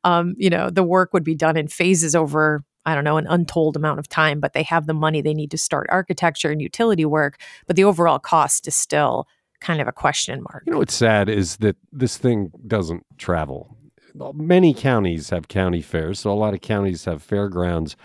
um, 0.03 0.35
you 0.39 0.49
know, 0.49 0.71
the 0.71 0.83
work 0.83 1.13
would 1.13 1.25
be 1.25 1.35
done 1.35 1.59
in 1.59 1.69
phases 1.69 2.15
over 2.15 2.65
I 2.87 2.95
don't 2.95 3.05
know, 3.05 3.19
an 3.19 3.27
untold 3.27 3.77
amount 3.77 3.99
of 3.99 4.09
time, 4.09 4.41
but 4.41 4.55
they 4.55 4.63
have 4.63 4.87
the 4.87 4.95
money 4.95 5.21
they 5.21 5.35
need 5.35 5.51
to 5.51 5.59
start 5.59 5.87
architecture 5.91 6.51
and 6.51 6.63
utility 6.63 7.05
work. 7.05 7.39
But 7.67 7.77
the 7.77 7.85
overall 7.85 8.19
cost 8.19 8.67
is 8.67 8.75
still 8.75 9.29
kind 9.61 9.83
of 9.83 9.89
a 9.89 9.93
question 9.93 10.43
mark. 10.43 10.63
You 10.67 10.73
know 10.73 10.79
what's 10.79 10.95
sad 10.95 11.29
is 11.29 11.59
that 11.59 11.77
this 11.93 12.17
thing 12.17 12.51
doesn't 12.67 13.05
travel 13.19 13.77
many 14.15 14.75
counties 14.75 15.31
have 15.31 15.49
county 15.49 15.83
fairs, 15.83 16.21
so 16.21 16.31
a 16.31 16.35
lot 16.35 16.55
of 16.55 16.61
counties 16.61 17.05
have 17.05 17.23
fairgrounds. 17.23 17.97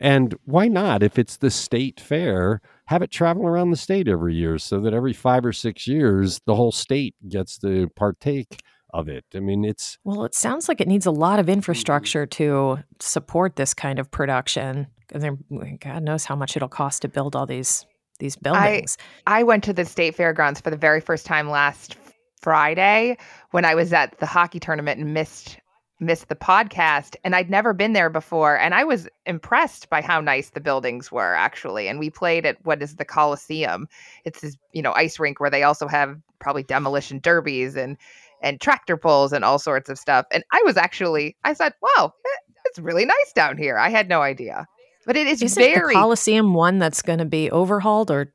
And 0.00 0.34
why 0.44 0.68
not, 0.68 1.02
if 1.02 1.18
it's 1.18 1.36
the 1.36 1.50
state 1.50 2.00
fair, 2.00 2.60
have 2.86 3.02
it 3.02 3.10
travel 3.10 3.46
around 3.46 3.70
the 3.70 3.76
state 3.76 4.08
every 4.08 4.34
year 4.34 4.58
so 4.58 4.80
that 4.80 4.92
every 4.92 5.12
five 5.12 5.46
or 5.46 5.52
six 5.52 5.86
years, 5.86 6.40
the 6.46 6.54
whole 6.54 6.72
state 6.72 7.14
gets 7.28 7.58
to 7.58 7.88
partake 7.96 8.60
of 8.92 9.08
it. 9.08 9.24
I 9.34 9.40
mean, 9.40 9.64
it's. 9.64 9.98
Well, 10.04 10.24
it 10.24 10.34
sounds 10.34 10.68
like 10.68 10.80
it 10.80 10.88
needs 10.88 11.06
a 11.06 11.10
lot 11.10 11.38
of 11.38 11.46
mm-hmm. 11.46 11.54
infrastructure 11.54 12.26
to 12.26 12.78
support 13.00 13.56
this 13.56 13.74
kind 13.74 13.98
of 13.98 14.10
production. 14.10 14.86
And 15.12 15.78
God 15.80 16.02
knows 16.02 16.24
how 16.24 16.36
much 16.36 16.56
it'll 16.56 16.68
cost 16.68 17.02
to 17.02 17.08
build 17.08 17.36
all 17.36 17.46
these 17.46 17.86
these 18.20 18.36
buildings. 18.36 18.96
I, 19.26 19.40
I 19.40 19.42
went 19.42 19.64
to 19.64 19.72
the 19.72 19.84
state 19.84 20.14
fairgrounds 20.14 20.60
for 20.60 20.70
the 20.70 20.76
very 20.76 21.00
first 21.00 21.26
time 21.26 21.50
last 21.50 21.96
Friday 22.44 23.16
when 23.52 23.64
I 23.64 23.74
was 23.74 23.94
at 23.94 24.18
the 24.20 24.26
hockey 24.26 24.60
tournament 24.60 25.00
and 25.00 25.14
missed 25.14 25.58
missed 25.98 26.28
the 26.28 26.36
podcast 26.36 27.16
and 27.24 27.34
I'd 27.34 27.48
never 27.48 27.72
been 27.72 27.94
there 27.94 28.10
before 28.10 28.58
and 28.58 28.74
I 28.74 28.84
was 28.84 29.08
impressed 29.24 29.88
by 29.88 30.02
how 30.02 30.20
nice 30.20 30.50
the 30.50 30.60
buildings 30.60 31.10
were 31.10 31.34
actually 31.34 31.88
and 31.88 31.98
we 31.98 32.10
played 32.10 32.44
at 32.44 32.58
what 32.66 32.82
is 32.82 32.96
the 32.96 33.04
Coliseum. 33.06 33.88
It's 34.26 34.42
this 34.42 34.58
you 34.72 34.82
know 34.82 34.92
ice 34.92 35.18
rink 35.18 35.40
where 35.40 35.48
they 35.48 35.62
also 35.62 35.88
have 35.88 36.20
probably 36.38 36.64
demolition 36.64 37.18
derbies 37.18 37.76
and 37.76 37.96
and 38.42 38.60
tractor 38.60 38.98
pulls 38.98 39.32
and 39.32 39.42
all 39.42 39.58
sorts 39.58 39.88
of 39.88 39.98
stuff 39.98 40.26
and 40.30 40.44
I 40.52 40.60
was 40.66 40.76
actually 40.76 41.38
I 41.44 41.54
said 41.54 41.72
wow 41.80 42.12
eh, 42.26 42.52
it's 42.66 42.78
really 42.78 43.06
nice 43.06 43.32
down 43.34 43.56
here. 43.56 43.78
I 43.78 43.88
had 43.88 44.06
no 44.06 44.20
idea. 44.20 44.66
But 45.06 45.16
it 45.16 45.26
is 45.26 45.42
Isn't 45.42 45.62
very 45.62 45.94
the 45.94 45.98
Coliseum 45.98 46.52
one 46.52 46.78
that's 46.78 47.00
going 47.00 47.20
to 47.20 47.24
be 47.24 47.50
overhauled 47.50 48.10
or 48.10 48.32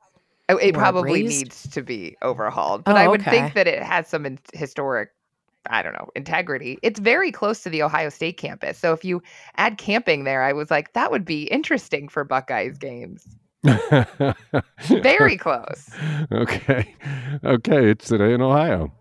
Oh, 0.49 0.57
it 0.57 0.73
probably 0.73 1.23
raised? 1.23 1.43
needs 1.43 1.69
to 1.69 1.81
be 1.81 2.17
overhauled, 2.21 2.83
but 2.83 2.95
oh, 2.95 2.99
I 2.99 3.07
would 3.07 3.21
okay. 3.21 3.31
think 3.31 3.53
that 3.53 3.67
it 3.67 3.83
has 3.83 4.07
some 4.07 4.25
in- 4.25 4.39
historic, 4.53 5.11
I 5.69 5.83
don't 5.83 5.93
know, 5.93 6.09
integrity. 6.15 6.79
It's 6.81 6.99
very 6.99 7.31
close 7.31 7.61
to 7.63 7.69
the 7.69 7.83
Ohio 7.83 8.09
State 8.09 8.37
campus. 8.37 8.77
So 8.77 8.91
if 8.91 9.05
you 9.05 9.21
add 9.57 9.77
camping 9.77 10.23
there, 10.23 10.41
I 10.41 10.53
was 10.53 10.71
like, 10.71 10.93
that 10.93 11.11
would 11.11 11.23
be 11.23 11.43
interesting 11.43 12.09
for 12.09 12.23
Buckeyes 12.23 12.77
games. 12.79 13.27
very 14.87 15.37
close. 15.37 15.89
Okay. 16.31 16.95
Okay. 17.43 17.89
It's 17.91 18.07
today 18.07 18.33
in 18.33 18.41
Ohio. 18.41 18.91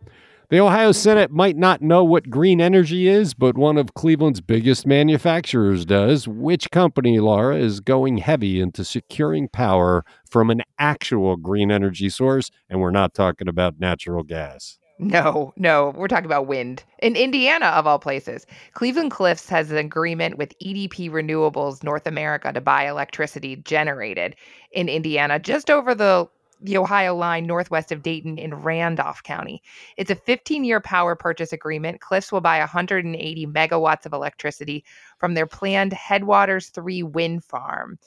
The 0.51 0.61
Ohio 0.61 0.93
Senate 0.93 1.31
might 1.31 1.59
not 1.59 1.83
know 1.83 2.03
what 2.03 2.31
green 2.31 2.59
energy 2.59 3.07
is, 3.07 3.35
but 3.35 3.59
one 3.59 3.77
of 3.77 3.93
Cleveland's 3.93 4.41
biggest 4.41 4.87
manufacturers 4.87 5.85
does. 5.85 6.27
Which 6.27 6.71
company, 6.71 7.21
Laura, 7.21 7.57
is 7.57 7.81
going 7.81 8.17
heavy 8.17 8.59
into 8.59 8.83
securing 8.83 9.49
power 9.49 10.07
from 10.31 10.49
an 10.49 10.63
actual 10.79 11.37
green 11.37 11.71
energy 11.71 12.09
source? 12.09 12.51
And 12.71 12.81
we're 12.81 12.91
not 12.93 13.13
talking 13.13 13.47
about 13.47 13.79
natural 13.79 14.23
gas. 14.23 14.79
No, 14.99 15.53
no, 15.59 15.93
we're 15.95 16.09
talking 16.09 16.25
about 16.25 16.47
wind. 16.47 16.83
In 17.01 17.15
Indiana, 17.15 17.67
of 17.67 17.87
all 17.87 17.99
places, 17.99 18.47
Cleveland 18.73 19.11
Cliffs 19.11 19.51
has 19.51 19.71
an 19.71 19.77
agreement 19.77 20.39
with 20.39 20.59
EDP 20.61 21.11
Renewables 21.11 21.85
North 21.85 22.07
America 22.07 22.55
to 22.55 22.61
buy 22.63 22.89
electricity 22.89 23.57
generated 23.57 24.35
in 24.73 24.89
Indiana 24.89 25.39
just 25.39 25.71
over 25.71 25.95
the 25.95 26.27
the 26.61 26.77
Ohio 26.77 27.15
line 27.15 27.47
northwest 27.47 27.93
of 27.93 28.03
Dayton 28.03 28.39
in 28.39 28.55
Randolph 28.55 29.23
County. 29.23 29.63
It's 29.97 30.11
a 30.11 30.15
15 30.15 30.65
year 30.65 30.81
power 30.81 31.15
purchase 31.15 31.53
agreement. 31.53 32.01
Cliffs 32.01 32.33
will 32.33 32.41
buy 32.41 32.59
180 32.59 33.47
megawatts 33.47 34.07
of 34.07 34.13
electricity 34.13 34.85
from 35.19 35.35
their 35.35 35.47
planned 35.47 35.93
Headwaters 35.93 36.69
3 36.69 37.03
wind 37.03 37.45
farm. 37.45 37.99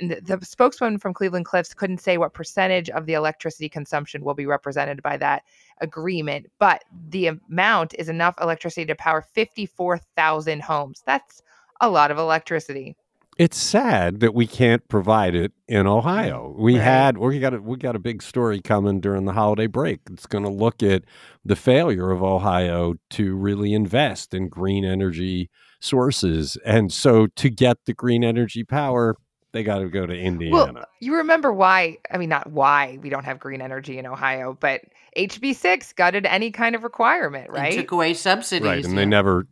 And 0.00 0.20
the 0.22 0.44
spokesman 0.44 0.98
from 0.98 1.14
Cleveland 1.14 1.44
Cliffs 1.44 1.72
couldn't 1.72 2.00
say 2.00 2.18
what 2.18 2.34
percentage 2.34 2.90
of 2.90 3.06
the 3.06 3.14
electricity 3.14 3.68
consumption 3.68 4.24
will 4.24 4.34
be 4.34 4.46
represented 4.46 5.02
by 5.02 5.16
that 5.18 5.44
agreement, 5.80 6.50
but 6.58 6.84
the 7.10 7.28
amount 7.28 7.94
is 7.94 8.08
enough 8.08 8.34
electricity 8.40 8.86
to 8.86 8.96
power 8.96 9.22
54,000 9.22 10.62
homes. 10.62 11.02
That's 11.06 11.42
a 11.80 11.88
lot 11.88 12.10
of 12.10 12.18
electricity 12.18 12.96
it's 13.38 13.56
sad 13.56 14.18
that 14.18 14.34
we 14.34 14.46
can't 14.48 14.86
provide 14.88 15.34
it 15.36 15.52
in 15.68 15.86
Ohio. 15.86 16.50
Mm-hmm. 16.50 16.62
We 16.62 16.74
right. 16.74 16.84
had 16.84 17.18
we 17.18 17.38
got 17.38 17.54
a, 17.54 17.62
we 17.62 17.76
got 17.76 17.94
a 17.94 18.00
big 18.00 18.20
story 18.22 18.60
coming 18.60 19.00
during 19.00 19.24
the 19.24 19.32
holiday 19.32 19.68
break. 19.68 20.00
It's 20.10 20.26
going 20.26 20.44
to 20.44 20.50
look 20.50 20.82
at 20.82 21.04
the 21.44 21.56
failure 21.56 22.10
of 22.10 22.22
Ohio 22.22 22.94
to 23.10 23.36
really 23.36 23.72
invest 23.72 24.34
in 24.34 24.48
green 24.48 24.84
energy 24.84 25.50
sources, 25.80 26.58
and 26.66 26.92
so 26.92 27.28
to 27.28 27.48
get 27.48 27.78
the 27.86 27.94
green 27.94 28.24
energy 28.24 28.64
power, 28.64 29.16
they 29.52 29.62
got 29.62 29.78
to 29.78 29.88
go 29.88 30.04
to 30.04 30.14
Indiana. 30.14 30.72
Well, 30.72 30.84
you 31.00 31.16
remember 31.16 31.52
why? 31.52 31.98
I 32.10 32.18
mean, 32.18 32.28
not 32.28 32.50
why 32.50 32.98
we 33.00 33.08
don't 33.08 33.24
have 33.24 33.38
green 33.38 33.62
energy 33.62 33.98
in 33.98 34.06
Ohio, 34.06 34.58
but 34.58 34.82
HB6 35.16 35.94
gutted 35.94 36.26
any 36.26 36.50
kind 36.50 36.74
of 36.74 36.82
requirement, 36.82 37.50
right? 37.50 37.72
And 37.72 37.82
took 37.82 37.92
away 37.92 38.14
subsidies, 38.14 38.66
right? 38.66 38.84
And 38.84 38.94
yeah. 38.94 39.00
they 39.00 39.06
never 39.06 39.46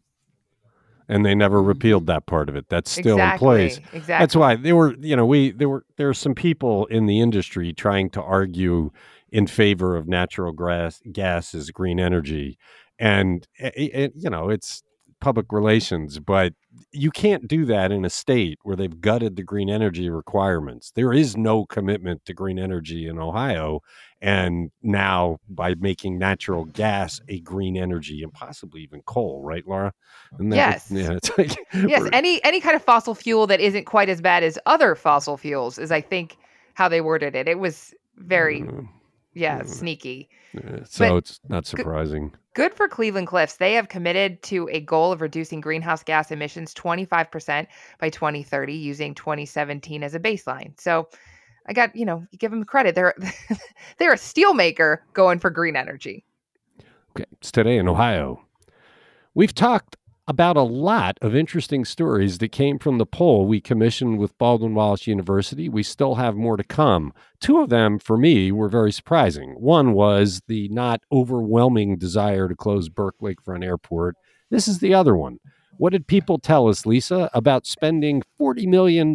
and 1.08 1.24
they 1.24 1.34
never 1.34 1.62
repealed 1.62 2.06
that 2.06 2.26
part 2.26 2.48
of 2.48 2.56
it. 2.56 2.68
That's 2.68 2.90
still 2.90 3.16
exactly, 3.16 3.64
in 3.64 3.68
place. 3.68 3.76
Exactly. 3.92 4.02
That's 4.06 4.36
why 4.36 4.56
there 4.56 4.76
were, 4.76 4.94
you 4.94 5.16
know, 5.16 5.26
we 5.26 5.50
there 5.52 5.68
were 5.68 5.84
there 5.96 6.08
are 6.08 6.14
some 6.14 6.34
people 6.34 6.86
in 6.86 7.06
the 7.06 7.20
industry 7.20 7.72
trying 7.72 8.10
to 8.10 8.22
argue 8.22 8.90
in 9.30 9.46
favor 9.46 9.96
of 9.96 10.08
natural 10.08 10.52
gas 10.52 11.00
gas 11.12 11.54
as 11.54 11.70
green 11.70 12.00
energy, 12.00 12.58
and 12.98 13.46
it, 13.56 13.74
eh, 13.76 13.82
it, 13.82 13.90
eh, 13.94 14.08
you 14.16 14.30
know, 14.30 14.48
it's 14.48 14.82
public 15.20 15.46
relations, 15.50 16.18
but 16.18 16.52
you 16.92 17.10
can't 17.10 17.46
do 17.46 17.64
that 17.66 17.92
in 17.92 18.04
a 18.04 18.10
state 18.10 18.58
where 18.62 18.76
they've 18.76 19.00
gutted 19.00 19.36
the 19.36 19.42
green 19.42 19.68
energy 19.68 20.08
requirements. 20.10 20.92
There 20.94 21.12
is 21.12 21.36
no 21.36 21.66
commitment 21.66 22.24
to 22.24 22.34
green 22.34 22.58
energy 22.58 23.06
in 23.06 23.18
Ohio. 23.18 23.80
And 24.20 24.70
now, 24.82 25.38
by 25.48 25.74
making 25.74 26.18
natural 26.18 26.64
gas 26.64 27.20
a 27.28 27.40
green 27.40 27.76
energy 27.76 28.22
and 28.22 28.32
possibly 28.32 28.80
even 28.80 29.02
coal, 29.02 29.42
right, 29.42 29.66
Laura? 29.66 29.92
yes. 30.40 30.88
yeah. 30.90 31.12
It's 31.12 31.36
like, 31.36 31.56
yes. 31.74 32.08
Any 32.12 32.42
any 32.42 32.60
kind 32.60 32.74
of 32.74 32.82
fossil 32.82 33.14
fuel 33.14 33.46
that 33.46 33.60
isn't 33.60 33.84
quite 33.84 34.08
as 34.08 34.20
bad 34.20 34.42
as 34.42 34.58
other 34.64 34.94
fossil 34.94 35.36
fuels 35.36 35.78
is, 35.78 35.92
I 35.92 36.00
think, 36.00 36.38
how 36.74 36.88
they 36.88 37.02
worded 37.02 37.34
it. 37.34 37.46
It 37.46 37.58
was 37.58 37.94
very, 38.16 38.62
mm, 38.62 38.88
yeah, 39.36 39.60
mm, 39.60 39.68
sneaky. 39.68 40.30
so 40.84 41.10
but 41.10 41.16
it's 41.18 41.40
not 41.48 41.66
surprising. 41.66 42.32
Good 42.54 42.72
for 42.72 42.88
Cleveland 42.88 43.26
Cliffs. 43.26 43.56
They 43.56 43.74
have 43.74 43.90
committed 43.90 44.42
to 44.44 44.66
a 44.72 44.80
goal 44.80 45.12
of 45.12 45.20
reducing 45.20 45.60
greenhouse 45.60 46.02
gas 46.02 46.30
emissions 46.30 46.72
25% 46.72 47.66
by 48.00 48.08
2030 48.08 48.72
using 48.72 49.14
2017 49.14 50.02
as 50.02 50.14
a 50.14 50.20
baseline. 50.20 50.80
So 50.80 51.08
I 51.66 51.74
got, 51.74 51.94
you 51.94 52.06
know, 52.06 52.26
you 52.30 52.38
give 52.38 52.50
them 52.50 52.64
credit. 52.64 52.94
They're 52.94 53.14
they're 53.98 54.14
a 54.14 54.18
steel 54.18 54.54
maker 54.54 55.04
going 55.12 55.38
for 55.38 55.50
green 55.50 55.76
energy. 55.76 56.24
Okay. 57.10 57.26
It's 57.32 57.52
today 57.52 57.76
in 57.76 57.88
Ohio. 57.88 58.42
We've 59.34 59.54
talked 59.54 59.96
about 60.28 60.56
a 60.56 60.62
lot 60.62 61.18
of 61.22 61.36
interesting 61.36 61.84
stories 61.84 62.38
that 62.38 62.50
came 62.50 62.78
from 62.78 62.98
the 62.98 63.06
poll 63.06 63.46
we 63.46 63.60
commissioned 63.60 64.18
with 64.18 64.36
Baldwin 64.38 64.74
Wallace 64.74 65.06
University. 65.06 65.68
We 65.68 65.82
still 65.84 66.16
have 66.16 66.34
more 66.34 66.56
to 66.56 66.64
come. 66.64 67.12
Two 67.40 67.60
of 67.60 67.68
them, 67.68 67.98
for 67.98 68.16
me, 68.16 68.50
were 68.50 68.68
very 68.68 68.90
surprising. 68.90 69.50
One 69.52 69.92
was 69.92 70.42
the 70.48 70.68
not 70.68 71.02
overwhelming 71.12 71.96
desire 71.96 72.48
to 72.48 72.56
close 72.56 72.88
Burke 72.88 73.18
Lakefront 73.22 73.64
Airport. 73.64 74.16
This 74.50 74.66
is 74.66 74.80
the 74.80 74.94
other 74.94 75.16
one. 75.16 75.38
What 75.78 75.92
did 75.92 76.06
people 76.06 76.38
tell 76.38 76.68
us, 76.68 76.86
Lisa, 76.86 77.30
about 77.34 77.66
spending 77.66 78.22
$40 78.40 78.66
million 78.66 79.14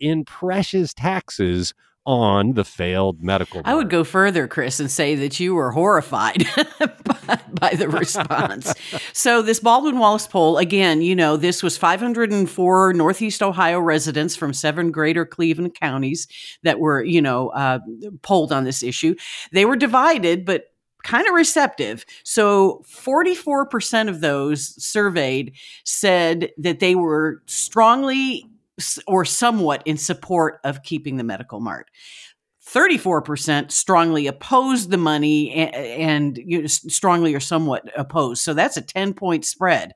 in 0.00 0.24
precious 0.24 0.94
taxes 0.94 1.74
on 2.04 2.54
the 2.54 2.64
failed 2.64 3.22
medical. 3.22 3.62
I 3.64 3.74
would 3.74 3.88
go 3.88 4.02
further, 4.02 4.48
Chris, 4.48 4.80
and 4.80 4.90
say 4.90 5.14
that 5.14 5.38
you 5.38 5.54
were 5.54 5.70
horrified 5.70 6.44
by, 7.04 7.38
by, 7.48 7.74
the 7.74 7.88
response. 7.88 8.74
so, 9.12 9.40
this 9.40 9.60
Baldwin 9.60 9.98
Wallace 9.98 10.26
poll, 10.26 10.58
again, 10.58 11.02
you 11.02 11.14
know, 11.14 11.36
this 11.36 11.62
was 11.62 11.78
504 11.78 12.94
Northeast 12.94 13.42
Ohio 13.42 13.78
residents 13.78 14.34
from 14.34 14.52
seven 14.52 14.90
greater 14.90 15.24
Cleveland 15.24 15.74
counties 15.74 16.26
that 16.64 16.80
were, 16.80 17.04
you 17.04 17.22
know, 17.22 17.50
uh, 17.50 17.78
polled 18.22 18.52
on 18.52 18.64
this 18.64 18.82
issue. 18.82 19.14
They 19.52 19.64
were 19.64 19.76
divided, 19.76 20.44
but 20.44 20.72
kind 21.04 21.26
of 21.26 21.34
receptive. 21.34 22.04
So 22.24 22.84
44% 22.88 24.08
of 24.08 24.20
those 24.20 24.82
surveyed 24.82 25.52
said 25.84 26.50
that 26.58 26.80
they 26.80 26.94
were 26.94 27.42
strongly 27.46 28.46
or 29.06 29.24
somewhat 29.24 29.82
in 29.84 29.96
support 29.96 30.60
of 30.64 30.82
keeping 30.82 31.16
the 31.16 31.24
medical 31.24 31.60
mart. 31.60 31.88
34% 32.66 33.70
strongly 33.72 34.26
opposed 34.26 34.90
the 34.90 34.96
money 34.96 35.52
and, 35.52 35.74
and 35.74 36.38
you 36.38 36.60
know, 36.60 36.66
strongly 36.66 37.34
or 37.34 37.40
somewhat 37.40 37.84
opposed. 37.96 38.42
So 38.42 38.54
that's 38.54 38.76
a 38.76 38.82
10 38.82 39.14
point 39.14 39.44
spread. 39.44 39.92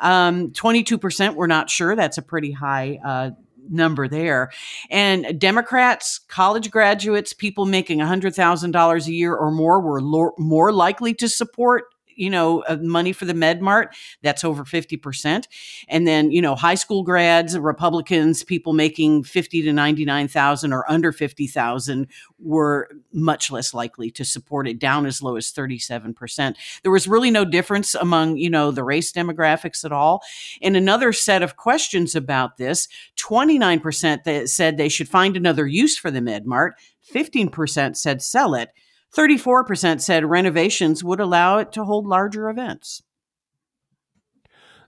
Um, 0.00 0.50
22% 0.50 1.34
were 1.34 1.46
not 1.46 1.70
sure. 1.70 1.94
That's 1.94 2.18
a 2.18 2.22
pretty 2.22 2.52
high 2.52 2.98
uh, 3.04 3.30
number 3.68 4.08
there. 4.08 4.50
And 4.90 5.38
Democrats, 5.38 6.18
college 6.18 6.70
graduates, 6.70 7.32
people 7.32 7.66
making 7.66 7.98
$100,000 7.98 9.06
a 9.06 9.12
year 9.12 9.34
or 9.34 9.50
more 9.50 9.80
were 9.80 10.00
lo- 10.00 10.34
more 10.38 10.72
likely 10.72 11.14
to 11.14 11.28
support 11.28 11.84
you 12.16 12.30
know, 12.30 12.62
uh, 12.62 12.76
money 12.80 13.12
for 13.12 13.24
the 13.24 13.32
MedMart, 13.32 13.88
that's 14.22 14.44
over 14.44 14.64
50%. 14.64 15.46
And 15.88 16.06
then, 16.06 16.30
you 16.30 16.42
know, 16.42 16.54
high 16.54 16.74
school 16.74 17.02
grads, 17.02 17.56
Republicans, 17.58 18.42
people 18.42 18.72
making 18.72 19.24
50 19.24 19.62
to 19.62 19.72
99,000 19.72 20.72
or 20.72 20.90
under 20.90 21.12
50,000 21.12 22.08
were 22.38 22.88
much 23.12 23.50
less 23.50 23.72
likely 23.72 24.10
to 24.10 24.24
support 24.24 24.66
it 24.66 24.78
down 24.78 25.06
as 25.06 25.22
low 25.22 25.36
as 25.36 25.52
37%. 25.52 26.56
There 26.82 26.92
was 26.92 27.06
really 27.06 27.30
no 27.30 27.44
difference 27.44 27.94
among, 27.94 28.36
you 28.36 28.50
know, 28.50 28.70
the 28.70 28.84
race 28.84 29.12
demographics 29.12 29.84
at 29.84 29.92
all. 29.92 30.22
And 30.62 30.76
another 30.76 31.12
set 31.12 31.42
of 31.42 31.56
questions 31.56 32.14
about 32.14 32.56
this, 32.56 32.88
29% 33.16 34.24
that 34.24 34.48
said 34.48 34.76
they 34.76 34.88
should 34.88 35.08
find 35.08 35.36
another 35.36 35.66
use 35.66 35.96
for 35.96 36.10
the 36.10 36.20
MedMart, 36.20 36.72
15% 37.12 37.96
said 37.96 38.22
sell 38.22 38.54
it. 38.54 38.70
34% 39.16 40.00
said 40.00 40.24
renovations 40.26 41.02
would 41.02 41.20
allow 41.20 41.58
it 41.58 41.72
to 41.72 41.84
hold 41.84 42.06
larger 42.06 42.48
events. 42.48 43.02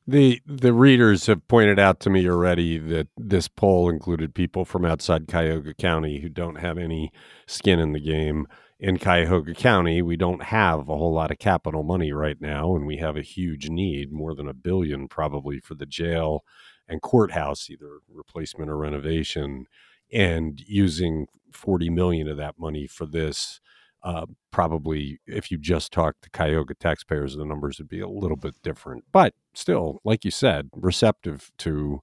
The 0.06 0.40
the 0.46 0.72
readers 0.72 1.26
have 1.26 1.46
pointed 1.48 1.78
out 1.78 2.00
to 2.00 2.10
me 2.10 2.26
already 2.26 2.78
that 2.78 3.08
this 3.18 3.46
poll 3.46 3.90
included 3.90 4.34
people 4.34 4.64
from 4.64 4.86
outside 4.86 5.28
Cuyahoga 5.28 5.74
County 5.74 6.20
who 6.20 6.30
don't 6.30 6.56
have 6.56 6.78
any 6.78 7.12
skin 7.46 7.78
in 7.78 7.92
the 7.92 8.00
game. 8.00 8.46
In 8.80 8.96
Cuyahoga 8.96 9.52
County, 9.52 10.00
we 10.00 10.16
don't 10.16 10.44
have 10.44 10.88
a 10.88 10.96
whole 10.96 11.12
lot 11.12 11.30
of 11.30 11.38
capital 11.38 11.82
money 11.82 12.10
right 12.10 12.40
now, 12.40 12.74
and 12.74 12.86
we 12.86 12.96
have 12.98 13.16
a 13.16 13.22
huge 13.22 13.68
need, 13.68 14.10
more 14.10 14.34
than 14.34 14.48
a 14.48 14.54
billion 14.54 15.08
probably 15.08 15.60
for 15.60 15.74
the 15.74 15.84
jail 15.84 16.42
and 16.88 17.02
courthouse, 17.02 17.68
either 17.68 17.98
replacement 18.08 18.70
or 18.70 18.78
renovation, 18.78 19.66
and 20.10 20.62
using 20.66 21.26
40 21.52 21.90
million 21.90 22.28
of 22.28 22.38
that 22.38 22.58
money 22.58 22.86
for 22.86 23.04
this 23.04 23.60
uh, 24.08 24.24
probably 24.50 25.20
if 25.26 25.50
you 25.50 25.58
just 25.58 25.92
talk 25.92 26.16
to 26.22 26.30
Cuyahoga 26.30 26.74
taxpayers, 26.74 27.36
the 27.36 27.44
numbers 27.44 27.78
would 27.78 27.90
be 27.90 28.00
a 28.00 28.08
little 28.08 28.38
bit 28.38 28.54
different. 28.62 29.04
But 29.12 29.34
still, 29.52 30.00
like 30.02 30.24
you 30.24 30.30
said, 30.30 30.70
receptive 30.74 31.50
to 31.58 32.00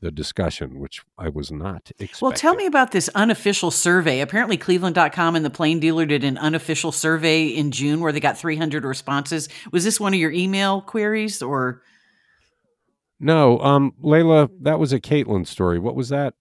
the 0.00 0.12
discussion, 0.12 0.78
which 0.78 1.02
I 1.18 1.28
was 1.28 1.50
not 1.50 1.90
expecting. 1.98 2.18
Well, 2.28 2.32
tell 2.32 2.54
me 2.54 2.66
about 2.66 2.92
this 2.92 3.08
unofficial 3.12 3.72
survey. 3.72 4.20
Apparently, 4.20 4.56
Cleveland.com 4.56 5.34
and 5.34 5.44
the 5.44 5.50
Plain 5.50 5.80
Dealer 5.80 6.06
did 6.06 6.22
an 6.22 6.38
unofficial 6.38 6.92
survey 6.92 7.46
in 7.46 7.72
June 7.72 7.98
where 7.98 8.12
they 8.12 8.20
got 8.20 8.38
300 8.38 8.84
responses. 8.84 9.48
Was 9.72 9.82
this 9.82 9.98
one 9.98 10.14
of 10.14 10.20
your 10.20 10.30
email 10.30 10.80
queries 10.80 11.42
or? 11.42 11.82
No, 13.18 13.58
um, 13.58 13.94
Leila, 14.00 14.48
that 14.60 14.78
was 14.78 14.92
a 14.92 15.00
Kaitlin 15.00 15.44
story. 15.44 15.80
What 15.80 15.96
was 15.96 16.10
that? 16.10 16.34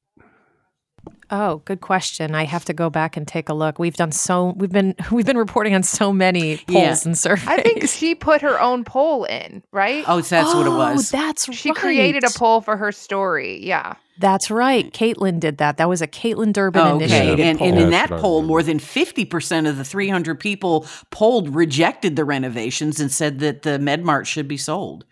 Oh, 1.29 1.61
good 1.65 1.81
question. 1.81 2.35
I 2.35 2.45
have 2.45 2.65
to 2.65 2.73
go 2.73 2.89
back 2.89 3.17
and 3.17 3.27
take 3.27 3.49
a 3.49 3.53
look. 3.53 3.79
We've 3.79 3.95
done 3.95 4.11
so 4.11 4.53
we've 4.57 4.71
been 4.71 4.95
we've 5.11 5.25
been 5.25 5.37
reporting 5.37 5.75
on 5.75 5.83
so 5.83 6.13
many 6.13 6.57
polls 6.57 7.03
yeah. 7.05 7.09
and 7.09 7.17
surveys. 7.17 7.47
I 7.47 7.61
think 7.61 7.87
she 7.89 8.15
put 8.15 8.41
her 8.41 8.59
own 8.61 8.83
poll 8.83 9.25
in, 9.25 9.63
right? 9.71 10.03
Oh, 10.07 10.21
so 10.21 10.35
that's 10.35 10.53
oh, 10.53 10.57
what 10.57 10.67
it 10.67 10.71
oh, 10.71 10.77
was. 10.77 11.11
That's 11.11 11.53
she 11.53 11.69
right. 11.69 11.77
created 11.77 12.23
a 12.23 12.29
poll 12.29 12.61
for 12.61 12.77
her 12.77 12.91
story. 12.91 13.63
Yeah. 13.65 13.95
That's 14.19 14.49
right. 14.49 14.91
Kaitlin 14.91 15.39
did 15.39 15.59
that. 15.59 15.77
That 15.77 15.89
was 15.89 16.01
a 16.01 16.07
Kaitlin 16.07 16.51
Durbin 16.51 16.81
oh, 16.81 16.95
okay. 16.95 17.05
initiated 17.05 17.39
and, 17.39 17.59
poll. 17.59 17.67
And 17.67 17.77
in 17.77 17.89
that 17.91 18.09
poll, 18.09 18.41
more 18.41 18.63
than 18.63 18.79
50% 18.79 19.69
of 19.69 19.77
the 19.77 19.83
300 19.83 20.39
people 20.39 20.87
polled 21.11 21.53
rejected 21.53 22.15
the 22.15 22.25
renovations 22.25 22.99
and 22.99 23.11
said 23.11 23.39
that 23.39 23.61
the 23.61 23.77
MedMart 23.77 24.25
should 24.25 24.47
be 24.47 24.57
sold. 24.57 25.05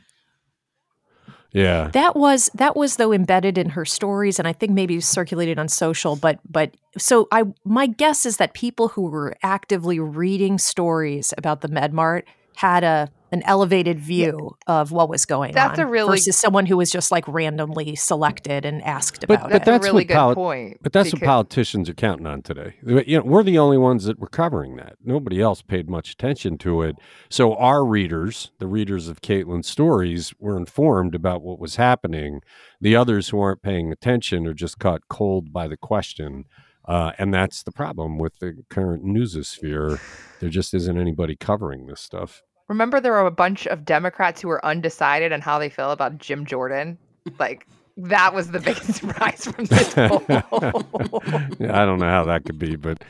Yeah. 1.55 1.87
That 1.93 2.17
was 2.17 2.49
that 2.53 2.75
was 2.75 2.97
though 2.97 3.13
embedded 3.13 3.57
in 3.57 3.69
her 3.69 3.85
stories 3.85 4.39
and 4.39 4.47
I 4.47 4.51
think 4.51 4.73
maybe 4.73 4.99
circulated 4.99 5.57
on 5.57 5.69
social 5.69 6.17
but 6.17 6.37
but 6.49 6.75
so 6.97 7.29
I 7.31 7.43
my 7.63 7.87
guess 7.87 8.25
is 8.25 8.37
that 8.37 8.53
people 8.53 8.89
who 8.89 9.03
were 9.03 9.37
actively 9.41 9.97
reading 9.97 10.57
stories 10.57 11.33
about 11.37 11.61
the 11.61 11.69
MedMart 11.69 12.23
had 12.57 12.83
a 12.83 13.09
an 13.35 13.43
elevated 13.45 13.99
view 13.99 14.55
yeah. 14.67 14.79
of 14.79 14.91
what 14.91 15.09
was 15.09 15.25
going 15.25 15.53
that's 15.53 15.77
on 15.77 15.85
a 15.85 15.89
really, 15.89 16.11
versus 16.11 16.37
someone 16.37 16.65
who 16.65 16.77
was 16.77 16.89
just 16.89 17.11
like 17.11 17.27
randomly 17.27 17.95
selected 17.95 18.65
and 18.65 18.81
asked 18.83 19.25
about 19.25 19.41
but, 19.41 19.49
but 19.49 19.61
it. 19.61 19.65
That's 19.65 19.85
a 19.85 19.89
really 19.89 20.05
good 20.05 20.15
poli- 20.15 20.35
point. 20.35 20.77
But 20.81 20.93
that's 20.93 21.09
because, 21.09 21.21
what 21.21 21.27
politicians 21.27 21.89
are 21.89 21.93
counting 21.93 22.25
on 22.25 22.41
today. 22.41 22.75
You 22.85 23.19
know, 23.19 23.23
we're 23.25 23.43
the 23.43 23.57
only 23.57 23.77
ones 23.77 24.05
that 24.05 24.19
were 24.19 24.29
covering 24.29 24.77
that. 24.77 24.95
Nobody 25.03 25.41
else 25.41 25.61
paid 25.61 25.89
much 25.89 26.11
attention 26.11 26.57
to 26.59 26.81
it. 26.81 26.95
So 27.29 27.55
our 27.55 27.85
readers, 27.85 28.51
the 28.59 28.67
readers 28.67 29.09
of 29.09 29.21
Kaitlin's 29.21 29.67
stories, 29.67 30.33
were 30.39 30.57
informed 30.57 31.13
about 31.13 31.41
what 31.41 31.59
was 31.59 31.75
happening. 31.75 32.41
The 32.79 32.95
others 32.95 33.29
who 33.29 33.39
aren't 33.41 33.61
paying 33.61 33.91
attention 33.91 34.47
are 34.47 34.53
just 34.53 34.79
caught 34.79 35.01
cold 35.09 35.51
by 35.51 35.67
the 35.67 35.77
question. 35.77 36.45
Uh, 36.87 37.11
and 37.17 37.33
that's 37.33 37.63
the 37.63 37.71
problem 37.71 38.17
with 38.17 38.37
the 38.39 38.63
current 38.69 39.03
newsosphere. 39.03 39.99
There 40.39 40.49
just 40.49 40.73
isn't 40.73 40.97
anybody 40.97 41.35
covering 41.35 41.87
this 41.87 41.99
stuff. 41.99 42.43
Remember, 42.67 42.99
there 42.99 43.11
were 43.11 43.25
a 43.25 43.31
bunch 43.31 43.67
of 43.67 43.85
Democrats 43.85 44.41
who 44.41 44.47
were 44.47 44.65
undecided 44.65 45.31
on 45.31 45.41
how 45.41 45.59
they 45.59 45.69
feel 45.69 45.91
about 45.91 46.17
Jim 46.17 46.45
Jordan. 46.45 46.97
Like 47.39 47.67
that 47.97 48.33
was 48.33 48.51
the 48.51 48.59
biggest 48.59 48.93
surprise 48.99 49.45
from 49.45 49.65
this 49.65 49.93
poll. 49.93 50.23
yeah, 50.27 51.81
I 51.81 51.85
don't 51.85 51.99
know 51.99 52.09
how 52.09 52.25
that 52.25 52.43
could 52.45 52.59
be, 52.59 52.75
but 52.75 53.03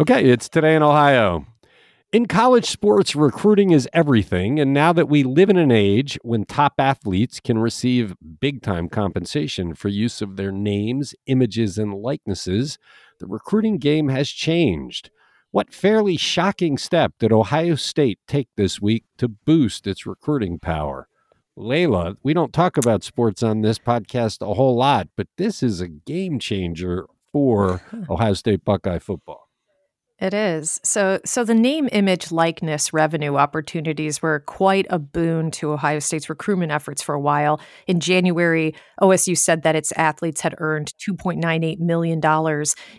okay, 0.00 0.24
it's 0.24 0.48
today 0.48 0.74
in 0.74 0.82
Ohio. 0.82 1.46
In 2.12 2.26
college 2.26 2.66
sports, 2.66 3.16
recruiting 3.16 3.70
is 3.70 3.88
everything. 3.94 4.60
And 4.60 4.74
now 4.74 4.92
that 4.92 5.08
we 5.08 5.22
live 5.22 5.48
in 5.48 5.56
an 5.56 5.72
age 5.72 6.18
when 6.22 6.44
top 6.44 6.74
athletes 6.78 7.40
can 7.40 7.58
receive 7.58 8.14
big 8.38 8.60
time 8.60 8.90
compensation 8.90 9.74
for 9.74 9.88
use 9.88 10.20
of 10.20 10.36
their 10.36 10.52
names, 10.52 11.14
images, 11.26 11.78
and 11.78 11.94
likenesses, 11.94 12.78
the 13.18 13.26
recruiting 13.26 13.78
game 13.78 14.08
has 14.08 14.28
changed. 14.28 15.10
What 15.52 15.74
fairly 15.74 16.16
shocking 16.16 16.78
step 16.78 17.12
did 17.18 17.30
Ohio 17.30 17.74
State 17.74 18.18
take 18.26 18.48
this 18.56 18.80
week 18.80 19.04
to 19.18 19.28
boost 19.28 19.86
its 19.86 20.06
recruiting 20.06 20.58
power? 20.58 21.08
Leila, 21.56 22.16
we 22.22 22.32
don't 22.32 22.54
talk 22.54 22.78
about 22.78 23.04
sports 23.04 23.42
on 23.42 23.60
this 23.60 23.78
podcast 23.78 24.40
a 24.40 24.54
whole 24.54 24.74
lot, 24.74 25.08
but 25.14 25.26
this 25.36 25.62
is 25.62 25.82
a 25.82 25.88
game 25.88 26.38
changer 26.38 27.04
for 27.34 27.82
Ohio 28.08 28.32
State 28.32 28.64
Buckeye 28.64 28.98
football. 28.98 29.50
It 30.22 30.34
is. 30.34 30.78
So 30.84 31.18
so 31.24 31.42
the 31.42 31.52
name 31.52 31.88
image 31.90 32.30
likeness 32.30 32.92
revenue 32.92 33.34
opportunities 33.34 34.22
were 34.22 34.38
quite 34.38 34.86
a 34.88 35.00
boon 35.00 35.50
to 35.52 35.72
Ohio 35.72 35.98
State's 35.98 36.30
recruitment 36.30 36.70
efforts 36.70 37.02
for 37.02 37.12
a 37.12 37.20
while. 37.20 37.60
In 37.88 37.98
January, 37.98 38.72
OSU 39.00 39.36
said 39.36 39.64
that 39.64 39.74
its 39.74 39.92
athletes 39.96 40.40
had 40.40 40.54
earned 40.58 40.94
$2.98 41.04 41.80
million 41.80 42.20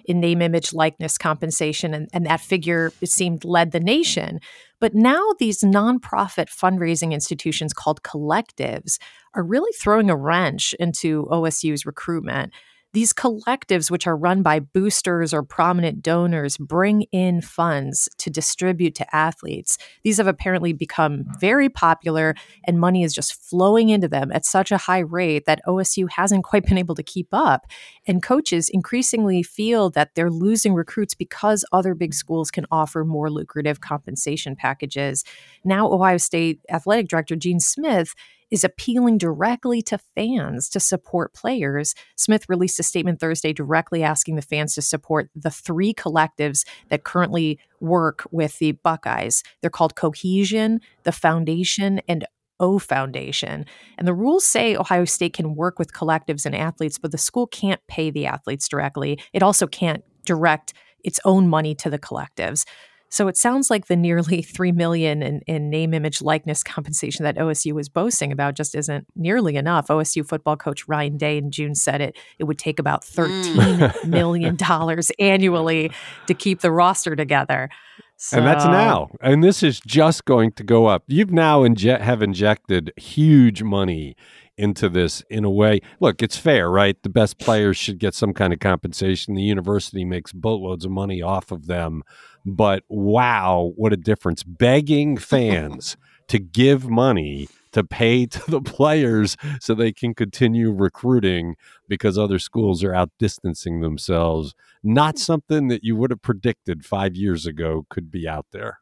in 0.04 0.20
name 0.20 0.42
image 0.42 0.74
likeness 0.74 1.18
compensation 1.18 1.94
and, 1.94 2.10
and 2.12 2.26
that 2.26 2.42
figure 2.42 2.92
it 3.00 3.08
seemed 3.08 3.46
led 3.46 3.72
the 3.72 3.80
nation. 3.80 4.42
But 4.82 4.94
now 4.94 5.24
these 5.40 5.62
nonprofit 5.62 6.50
fundraising 6.50 7.14
institutions 7.14 7.72
called 7.72 8.04
collectives 8.04 9.00
are 9.34 9.44
really 9.44 9.72
throwing 9.72 10.10
a 10.10 10.18
wrench 10.18 10.74
into 10.78 11.26
OSU's 11.32 11.86
recruitment. 11.86 12.52
These 12.94 13.12
collectives, 13.12 13.90
which 13.90 14.06
are 14.06 14.16
run 14.16 14.44
by 14.44 14.60
boosters 14.60 15.34
or 15.34 15.42
prominent 15.42 16.04
donors, 16.04 16.58
bring 16.58 17.04
in 17.12 17.42
funds 17.42 18.08
to 18.20 18.30
distribute 18.30 18.94
to 18.96 19.16
athletes. 19.16 19.80
These 20.04 20.18
have 20.18 20.28
apparently 20.28 20.74
become 20.74 21.26
very 21.40 21.70
popular, 21.70 22.36
and 22.66 22.80
money 22.80 23.04
is 23.04 23.16
just 23.16 23.34
flowing 23.34 23.90
into 23.90 24.08
them 24.08 24.32
at 24.32 24.46
such 24.46 24.72
a 24.72 24.78
high 24.78 25.00
rate 25.00 25.46
that 25.46 25.62
OSU 25.68 26.08
hasn't 26.12 26.44
quite 26.54 26.66
been 26.66 26.78
able 26.78 26.94
to 26.94 27.02
keep 27.02 27.30
up. 27.32 27.66
And 28.06 28.22
coaches 28.22 28.70
increasingly 28.70 29.42
feel 29.42 29.90
that 29.90 30.14
they're 30.14 30.30
losing 30.30 30.76
recruits 30.76 31.16
because 31.16 31.66
other 31.72 31.96
big 31.96 32.14
schools 32.14 32.52
can 32.52 32.68
offer 32.70 33.04
more 33.04 33.32
lucrative 33.32 33.82
compensation 33.82 34.56
packages. 34.56 35.24
Now, 35.66 35.92
Ohio 35.92 36.18
State 36.18 36.60
Athletic 36.70 37.08
Director 37.08 37.36
Gene 37.36 37.60
Smith 37.60 38.14
is 38.54 38.64
appealing 38.64 39.18
directly 39.18 39.82
to 39.82 39.98
fans 39.98 40.70
to 40.70 40.80
support 40.80 41.34
players. 41.34 41.96
Smith 42.16 42.48
released 42.48 42.80
a 42.80 42.84
statement 42.84 43.20
Thursday 43.20 43.52
directly 43.52 44.04
asking 44.04 44.36
the 44.36 44.44
fans 44.44 44.76
to 44.76 44.82
support 44.82 45.28
the 45.36 45.50
three 45.50 45.92
collectives 45.92 46.64
that 46.90 47.04
currently 47.04 47.60
work 47.80 48.28
with 48.32 48.60
the 48.60 48.74
Buckeyes. 48.74 49.42
They're 49.62 49.72
called 49.72 49.96
Cohesion, 49.96 50.82
the 51.02 51.12
Foundation, 51.12 52.00
and 52.08 52.28
O 52.60 52.78
Foundation. 52.78 53.66
And 53.98 54.08
the 54.08 54.14
rules 54.14 54.46
say 54.46 54.76
Ohio 54.76 55.06
State 55.06 55.34
can 55.34 55.56
work 55.56 55.80
with 55.80 55.92
collectives 55.92 56.46
and 56.46 56.56
athletes, 56.56 57.00
but 57.00 57.12
the 57.12 57.18
school 57.18 57.48
can't 57.48 57.82
pay 57.88 58.12
the 58.12 58.28
athletes 58.28 58.68
directly. 58.68 59.20
It 59.34 59.42
also 59.42 59.66
can't 59.66 60.04
direct 60.26 60.74
its 61.04 61.20
own 61.26 61.48
money 61.48 61.74
to 61.74 61.90
the 61.90 61.98
collectives. 61.98 62.66
So 63.14 63.28
it 63.28 63.38
sounds 63.38 63.70
like 63.70 63.86
the 63.86 63.96
nearly 63.96 64.42
three 64.56 64.72
million 64.72 65.22
in, 65.22 65.42
in 65.42 65.70
name, 65.70 65.94
image, 65.94 66.20
likeness 66.20 66.64
compensation 66.64 67.24
that 67.26 67.38
OSU 67.38 67.72
was 67.72 67.88
boasting 67.88 68.32
about 68.32 68.56
just 68.56 68.74
isn't 68.74 69.06
nearly 69.16 69.56
enough. 69.56 69.88
OSU 69.90 70.28
football 70.28 70.58
coach 70.58 70.88
Ryan 70.88 71.18
Day 71.18 71.38
in 71.38 71.52
June 71.52 71.76
said 71.76 72.02
it 72.02 72.18
it 72.40 72.46
would 72.46 72.58
take 72.58 72.80
about 72.80 73.04
mm. 73.04 73.06
thirteen 73.06 73.94
million 74.10 74.56
dollars 74.56 75.12
annually 75.20 75.92
to 76.26 76.34
keep 76.34 76.62
the 76.62 76.72
roster 76.72 77.16
together. 77.16 77.70
So. 78.18 78.38
And 78.38 78.48
that's 78.48 78.66
now. 78.66 79.10
And 79.22 79.44
this 79.44 79.62
is 79.62 79.80
just 79.86 80.26
going 80.26 80.54
to 80.54 80.64
go 80.64 80.88
up. 80.88 81.04
You've 81.08 81.32
now 81.32 81.62
inje- 81.62 82.00
have 82.00 82.22
injected 82.22 82.94
huge 82.96 83.62
money 83.62 84.16
into 84.58 84.90
this 84.90 85.24
in 85.30 85.44
a 85.44 85.50
way. 85.50 85.82
Look, 86.00 86.22
it's 86.22 86.38
fair, 86.38 86.70
right? 86.70 87.02
The 87.02 87.10
best 87.10 87.40
players 87.40 87.78
should 87.78 87.98
get 88.00 88.14
some 88.14 88.34
kind 88.34 88.54
of 88.54 88.60
compensation. 88.60 89.36
The 89.36 89.42
university 89.42 90.06
makes 90.06 90.32
boatloads 90.32 90.86
of 90.86 90.92
money 90.92 91.22
off 91.22 91.52
of 91.52 91.68
them 91.68 92.04
but 92.46 92.84
wow, 92.90 93.72
what 93.76 93.94
a 93.94 93.98
difference. 93.98 94.44
Begging 94.44 95.18
fans 95.18 95.98
to 96.28 96.40
give 96.40 96.90
money 96.90 97.50
to 97.72 97.84
pay 97.84 98.26
to 98.26 98.52
the 98.52 98.62
players 98.62 99.36
so 99.60 99.74
they 99.74 99.92
can 99.92 100.14
continue 100.14 100.72
recruiting 100.72 101.56
because 101.88 102.18
other 102.18 102.40
schools 102.40 102.84
are 102.84 102.92
outdistancing 102.92 103.82
themselves. 103.82 104.54
Not 104.84 105.18
something 105.18 105.68
that 105.70 105.84
you 105.84 105.96
would 105.96 106.12
have 106.12 106.22
predicted 106.22 106.86
five 106.86 107.16
years 107.16 107.46
ago 107.46 107.86
could 107.90 108.12
be 108.12 108.28
out 108.28 108.46
there. 108.52 108.80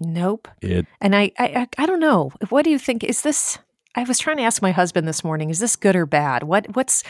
Nope. 0.00 0.48
It, 0.60 0.86
and 1.00 1.14
I, 1.14 1.30
I, 1.38 1.68
I 1.78 1.86
don't 1.86 2.00
know. 2.00 2.32
What 2.48 2.64
do 2.64 2.70
you 2.70 2.78
think? 2.78 3.04
Is 3.04 3.22
this? 3.22 3.58
I 3.94 4.04
was 4.04 4.18
trying 4.18 4.38
to 4.38 4.42
ask 4.44 4.62
my 4.62 4.72
husband 4.72 5.06
this 5.06 5.22
morning. 5.22 5.50
Is 5.50 5.58
this 5.58 5.76
good 5.76 5.96
or 5.96 6.06
bad? 6.06 6.44
What, 6.44 6.74
what's, 6.74 7.04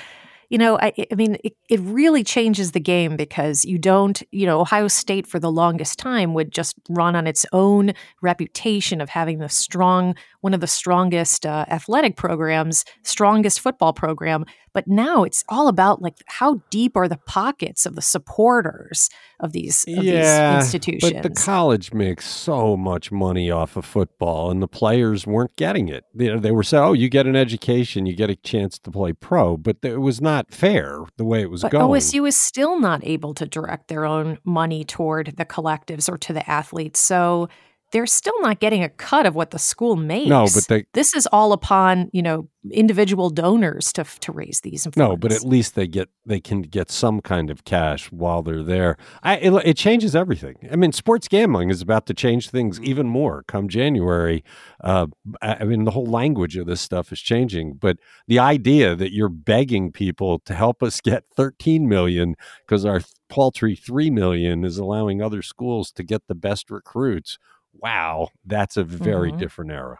you 0.48 0.58
know, 0.58 0.78
I, 0.80 0.92
I 1.10 1.14
mean, 1.14 1.38
it, 1.44 1.54
it 1.68 1.80
really 1.80 2.24
changes 2.24 2.72
the 2.72 2.80
game 2.80 3.16
because 3.16 3.64
you 3.64 3.78
don't, 3.78 4.20
you 4.32 4.46
know, 4.46 4.60
Ohio 4.60 4.88
State 4.88 5.26
for 5.26 5.38
the 5.38 5.50
longest 5.50 5.98
time 5.98 6.34
would 6.34 6.50
just 6.50 6.74
run 6.88 7.14
on 7.14 7.26
its 7.26 7.46
own 7.52 7.92
reputation 8.20 9.00
of 9.00 9.08
having 9.08 9.38
the 9.38 9.48
strong, 9.48 10.16
one 10.40 10.54
of 10.54 10.60
the 10.60 10.66
strongest 10.66 11.46
uh, 11.46 11.64
athletic 11.68 12.16
programs, 12.16 12.84
strongest 13.02 13.60
football 13.60 13.92
program. 13.92 14.44
But 14.74 14.88
now 14.88 15.22
it's 15.24 15.44
all 15.48 15.68
about 15.68 16.00
like 16.00 16.16
how 16.26 16.62
deep 16.70 16.96
are 16.96 17.08
the 17.08 17.18
pockets 17.18 17.84
of 17.84 17.94
the 17.94 18.02
supporters 18.02 19.10
of 19.40 19.52
these, 19.52 19.84
of 19.84 20.04
yeah, 20.04 20.56
these 20.56 20.64
institutions. 20.66 21.12
But 21.12 21.22
the 21.22 21.30
college 21.30 21.92
makes 21.92 22.26
so 22.26 22.76
much 22.76 23.12
money 23.12 23.50
off 23.50 23.76
of 23.76 23.84
football, 23.84 24.50
and 24.50 24.62
the 24.62 24.68
players 24.68 25.26
weren't 25.26 25.54
getting 25.56 25.88
it. 25.88 26.04
Know, 26.14 26.38
they 26.38 26.52
were 26.52 26.62
saying, 26.62 26.84
"Oh, 26.84 26.92
you 26.92 27.08
get 27.08 27.26
an 27.26 27.36
education, 27.36 28.06
you 28.06 28.14
get 28.14 28.30
a 28.30 28.36
chance 28.36 28.78
to 28.78 28.90
play 28.90 29.12
pro," 29.12 29.56
but 29.56 29.78
it 29.82 29.98
was 29.98 30.20
not 30.20 30.52
fair 30.52 31.00
the 31.16 31.24
way 31.24 31.42
it 31.42 31.50
was 31.50 31.62
but 31.62 31.72
going. 31.72 31.84
OSU 31.84 32.26
is 32.26 32.36
still 32.36 32.80
not 32.80 33.04
able 33.04 33.34
to 33.34 33.46
direct 33.46 33.88
their 33.88 34.04
own 34.04 34.38
money 34.44 34.84
toward 34.84 35.34
the 35.36 35.44
collectives 35.44 36.08
or 36.10 36.16
to 36.18 36.32
the 36.32 36.48
athletes. 36.48 37.00
So 37.00 37.48
they're 37.92 38.06
still 38.06 38.40
not 38.40 38.58
getting 38.58 38.82
a 38.82 38.88
cut 38.88 39.26
of 39.26 39.34
what 39.34 39.50
the 39.50 39.58
school 39.58 39.96
makes. 39.96 40.28
No, 40.28 40.46
but 40.52 40.66
they, 40.68 40.86
this 40.94 41.14
is 41.14 41.28
all 41.30 41.52
upon 41.52 42.10
you 42.12 42.22
know 42.22 42.48
individual 42.70 43.30
donors 43.30 43.92
to 43.92 44.04
to 44.20 44.32
raise 44.32 44.60
these. 44.60 44.84
Funds. 44.84 44.96
No, 44.96 45.16
but 45.16 45.30
at 45.30 45.44
least 45.44 45.74
they 45.74 45.86
get 45.86 46.08
they 46.24 46.40
can 46.40 46.62
get 46.62 46.90
some 46.90 47.20
kind 47.20 47.50
of 47.50 47.64
cash 47.64 48.10
while 48.10 48.42
they're 48.42 48.62
there. 48.62 48.96
I 49.22 49.36
it, 49.36 49.52
it, 49.66 49.76
changes 49.76 50.16
everything. 50.16 50.56
I 50.70 50.76
mean, 50.76 50.92
sports 50.92 51.28
gambling 51.28 51.70
is 51.70 51.82
about 51.82 52.06
to 52.06 52.14
change 52.14 52.50
things 52.50 52.80
even 52.80 53.06
more 53.06 53.44
come 53.46 53.68
January. 53.68 54.42
Uh, 54.82 55.08
I 55.42 55.64
mean, 55.64 55.84
the 55.84 55.90
whole 55.90 56.06
language 56.06 56.56
of 56.56 56.66
this 56.66 56.80
stuff 56.80 57.12
is 57.12 57.20
changing. 57.20 57.74
But 57.74 57.98
the 58.26 58.38
idea 58.38 58.96
that 58.96 59.12
you're 59.12 59.28
begging 59.28 59.92
people 59.92 60.38
to 60.40 60.54
help 60.54 60.82
us 60.82 61.00
get 61.12 61.24
13 61.36 61.88
million 61.88 62.36
because 62.66 62.84
our 62.84 63.02
paltry 63.28 63.74
3 63.74 64.10
million 64.10 64.64
is 64.64 64.78
allowing 64.78 65.20
other 65.20 65.42
schools 65.42 65.90
to 65.92 66.02
get 66.02 66.22
the 66.26 66.34
best 66.34 66.70
recruits 66.70 67.38
wow, 67.74 68.28
that's 68.44 68.76
a 68.76 68.84
very 68.84 69.30
mm-hmm. 69.30 69.38
different 69.38 69.70
era. 69.70 69.98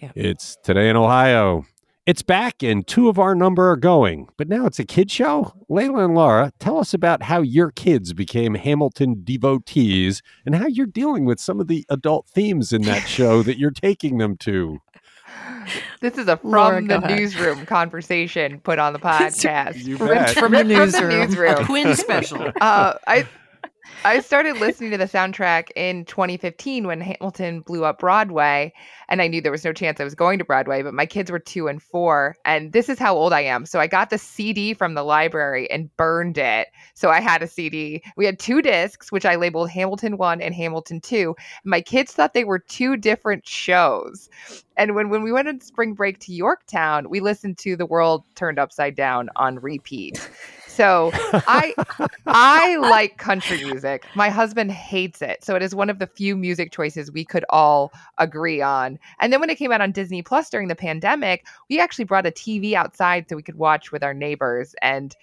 Yeah. 0.00 0.12
It's 0.14 0.56
today 0.62 0.88
in 0.88 0.96
Ohio. 0.96 1.64
It's 2.06 2.22
back, 2.22 2.62
and 2.62 2.86
two 2.86 3.08
of 3.08 3.18
our 3.18 3.34
number 3.34 3.70
are 3.70 3.78
going, 3.78 4.28
but 4.36 4.46
now 4.46 4.66
it's 4.66 4.78
a 4.78 4.84
kid 4.84 5.10
show. 5.10 5.54
Leila 5.70 6.04
and 6.04 6.14
Laura, 6.14 6.52
tell 6.58 6.78
us 6.78 6.92
about 6.92 7.22
how 7.22 7.40
your 7.40 7.70
kids 7.70 8.12
became 8.12 8.56
Hamilton 8.56 9.22
devotees 9.24 10.20
and 10.44 10.54
how 10.54 10.66
you're 10.66 10.84
dealing 10.84 11.24
with 11.24 11.40
some 11.40 11.60
of 11.60 11.66
the 11.66 11.86
adult 11.88 12.26
themes 12.28 12.74
in 12.74 12.82
that 12.82 13.08
show 13.08 13.42
that 13.44 13.56
you're 13.56 13.70
taking 13.70 14.18
them 14.18 14.36
to. 14.38 14.80
This 16.02 16.18
is 16.18 16.28
a 16.28 16.36
from 16.36 16.50
Laura, 16.50 16.82
the 16.82 16.98
newsroom 16.98 17.64
conversation 17.66 18.60
put 18.60 18.78
on 18.78 18.92
the 18.92 18.98
podcast. 18.98 19.80
from 20.36 20.52
the 20.52 20.62
newsroom. 20.62 20.92
From 20.92 21.08
the 21.08 21.26
newsroom. 21.26 21.54
A 21.54 21.64
twin 21.64 21.96
special. 21.96 22.52
Uh, 22.60 22.94
I 23.06 23.26
I 24.06 24.20
started 24.20 24.58
listening 24.58 24.90
to 24.90 24.98
the 24.98 25.06
soundtrack 25.06 25.70
in 25.76 26.04
2015 26.04 26.86
when 26.86 27.00
Hamilton 27.00 27.60
blew 27.62 27.86
up 27.86 28.00
Broadway, 28.00 28.74
and 29.08 29.22
I 29.22 29.28
knew 29.28 29.40
there 29.40 29.50
was 29.50 29.64
no 29.64 29.72
chance 29.72 29.98
I 29.98 30.04
was 30.04 30.14
going 30.14 30.38
to 30.38 30.44
Broadway, 30.44 30.82
but 30.82 30.92
my 30.92 31.06
kids 31.06 31.30
were 31.30 31.38
two 31.38 31.68
and 31.68 31.82
four, 31.82 32.36
and 32.44 32.74
this 32.74 32.90
is 32.90 32.98
how 32.98 33.16
old 33.16 33.32
I 33.32 33.40
am. 33.40 33.64
So 33.64 33.80
I 33.80 33.86
got 33.86 34.10
the 34.10 34.18
CD 34.18 34.74
from 34.74 34.92
the 34.92 35.04
library 35.04 35.70
and 35.70 35.88
burned 35.96 36.36
it. 36.36 36.68
So 36.92 37.08
I 37.08 37.22
had 37.22 37.42
a 37.42 37.46
CD. 37.46 38.02
We 38.14 38.26
had 38.26 38.38
two 38.38 38.60
discs, 38.60 39.10
which 39.10 39.24
I 39.24 39.36
labeled 39.36 39.70
Hamilton 39.70 40.18
1 40.18 40.42
and 40.42 40.54
Hamilton 40.54 41.00
2. 41.00 41.34
My 41.64 41.80
kids 41.80 42.12
thought 42.12 42.34
they 42.34 42.44
were 42.44 42.58
two 42.58 42.98
different 42.98 43.46
shows. 43.46 44.28
And 44.76 44.94
when, 44.94 45.08
when 45.08 45.22
we 45.22 45.32
went 45.32 45.48
on 45.48 45.62
spring 45.62 45.94
break 45.94 46.18
to 46.20 46.34
Yorktown, 46.34 47.08
we 47.08 47.20
listened 47.20 47.56
to 47.58 47.74
The 47.74 47.86
World 47.86 48.24
Turned 48.34 48.58
Upside 48.58 48.96
Down 48.96 49.30
on 49.36 49.60
repeat. 49.60 50.28
So 50.74 51.10
I 51.14 51.72
I 52.26 52.76
like 52.76 53.18
country 53.18 53.64
music. 53.64 54.04
My 54.14 54.28
husband 54.28 54.72
hates 54.72 55.22
it. 55.22 55.44
So 55.44 55.54
it 55.54 55.62
is 55.62 55.74
one 55.74 55.88
of 55.88 56.00
the 56.00 56.06
few 56.06 56.36
music 56.36 56.72
choices 56.72 57.12
we 57.12 57.24
could 57.24 57.44
all 57.50 57.92
agree 58.18 58.60
on. 58.60 58.98
And 59.20 59.32
then 59.32 59.40
when 59.40 59.50
it 59.50 59.56
came 59.56 59.70
out 59.70 59.80
on 59.80 59.92
Disney 59.92 60.22
Plus 60.22 60.50
during 60.50 60.68
the 60.68 60.74
pandemic, 60.74 61.46
we 61.70 61.80
actually 61.80 62.04
brought 62.04 62.26
a 62.26 62.32
TV 62.32 62.74
outside 62.74 63.26
so 63.28 63.36
we 63.36 63.42
could 63.42 63.56
watch 63.56 63.92
with 63.92 64.02
our 64.02 64.14
neighbors 64.14 64.74
and 64.82 65.14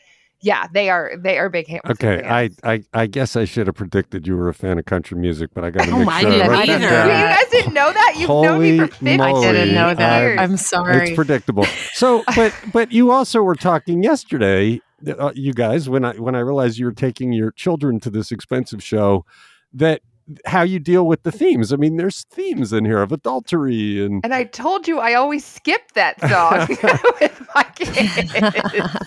yeah, 0.44 0.66
they 0.74 0.90
are 0.90 1.12
they 1.18 1.38
are 1.38 1.50
big 1.50 1.68
Hamilton 1.68 1.92
Okay, 1.92 2.22
fans. 2.24 2.58
I, 2.64 2.74
I 2.74 2.84
I 2.94 3.06
guess 3.06 3.36
I 3.36 3.46
should 3.46 3.68
have 3.68 3.76
predicted 3.76 4.26
you 4.26 4.36
were 4.36 4.50
a 4.50 4.54
fan 4.54 4.80
of 4.80 4.86
country 4.86 5.18
music, 5.18 5.52
but 5.54 5.64
I 5.64 5.70
got 5.70 5.86
to 5.86 5.92
oh, 5.92 6.00
make 6.00 6.08
I 6.08 6.22
sure. 6.22 6.32
Didn't 6.32 6.52
I 6.52 6.64
either. 6.64 6.74
You 6.74 6.90
guys 6.90 7.50
didn't 7.52 7.74
know 7.74 7.94
that? 7.94 8.16
You've 8.18 8.28
Holy 8.28 8.48
known 8.48 8.62
me 8.62 8.78
for 8.80 8.88
50 8.88 9.18
moly. 9.18 9.48
I 9.48 9.52
didn't 9.52 9.76
know 9.76 9.94
that. 9.94 10.22
years. 10.22 10.40
I'm 10.40 10.58
sorry. 10.58 11.10
It's 11.10 11.16
predictable. 11.16 11.66
So, 11.94 12.24
but 12.36 12.56
but 12.74 12.92
you 12.92 13.12
also 13.12 13.44
were 13.44 13.56
talking 13.56 14.02
yesterday, 14.02 14.82
uh, 15.08 15.32
you 15.36 15.54
guys, 15.54 15.90
when 15.90 16.06
I 16.06 16.14
when 16.14 16.36
I 16.36 16.40
realized 16.40 16.78
you 16.78 16.86
were 16.86 16.92
taking 16.92 17.34
your 17.34 17.52
children 17.52 18.00
to 18.02 18.10
this 18.10 18.32
expensive 18.32 18.84
show, 18.84 19.26
that 19.74 20.02
how 20.46 20.62
you 20.62 20.80
deal 20.80 21.06
with 21.06 21.24
the 21.24 21.32
themes. 21.32 21.74
I 21.74 21.76
mean, 21.76 21.98
there's 21.98 22.24
themes 22.30 22.72
in 22.74 22.86
here 22.86 23.02
of 23.02 23.12
adultery 23.12 24.04
and 24.04 24.22
And 24.24 24.34
I 24.34 24.44
told 24.46 24.88
you 24.88 25.00
I 25.00 25.14
always 25.14 25.46
skip 25.46 25.92
that 25.94 26.20
song 26.22 26.68
with 27.22 27.48
my 27.56 27.64
kids. 27.76 28.34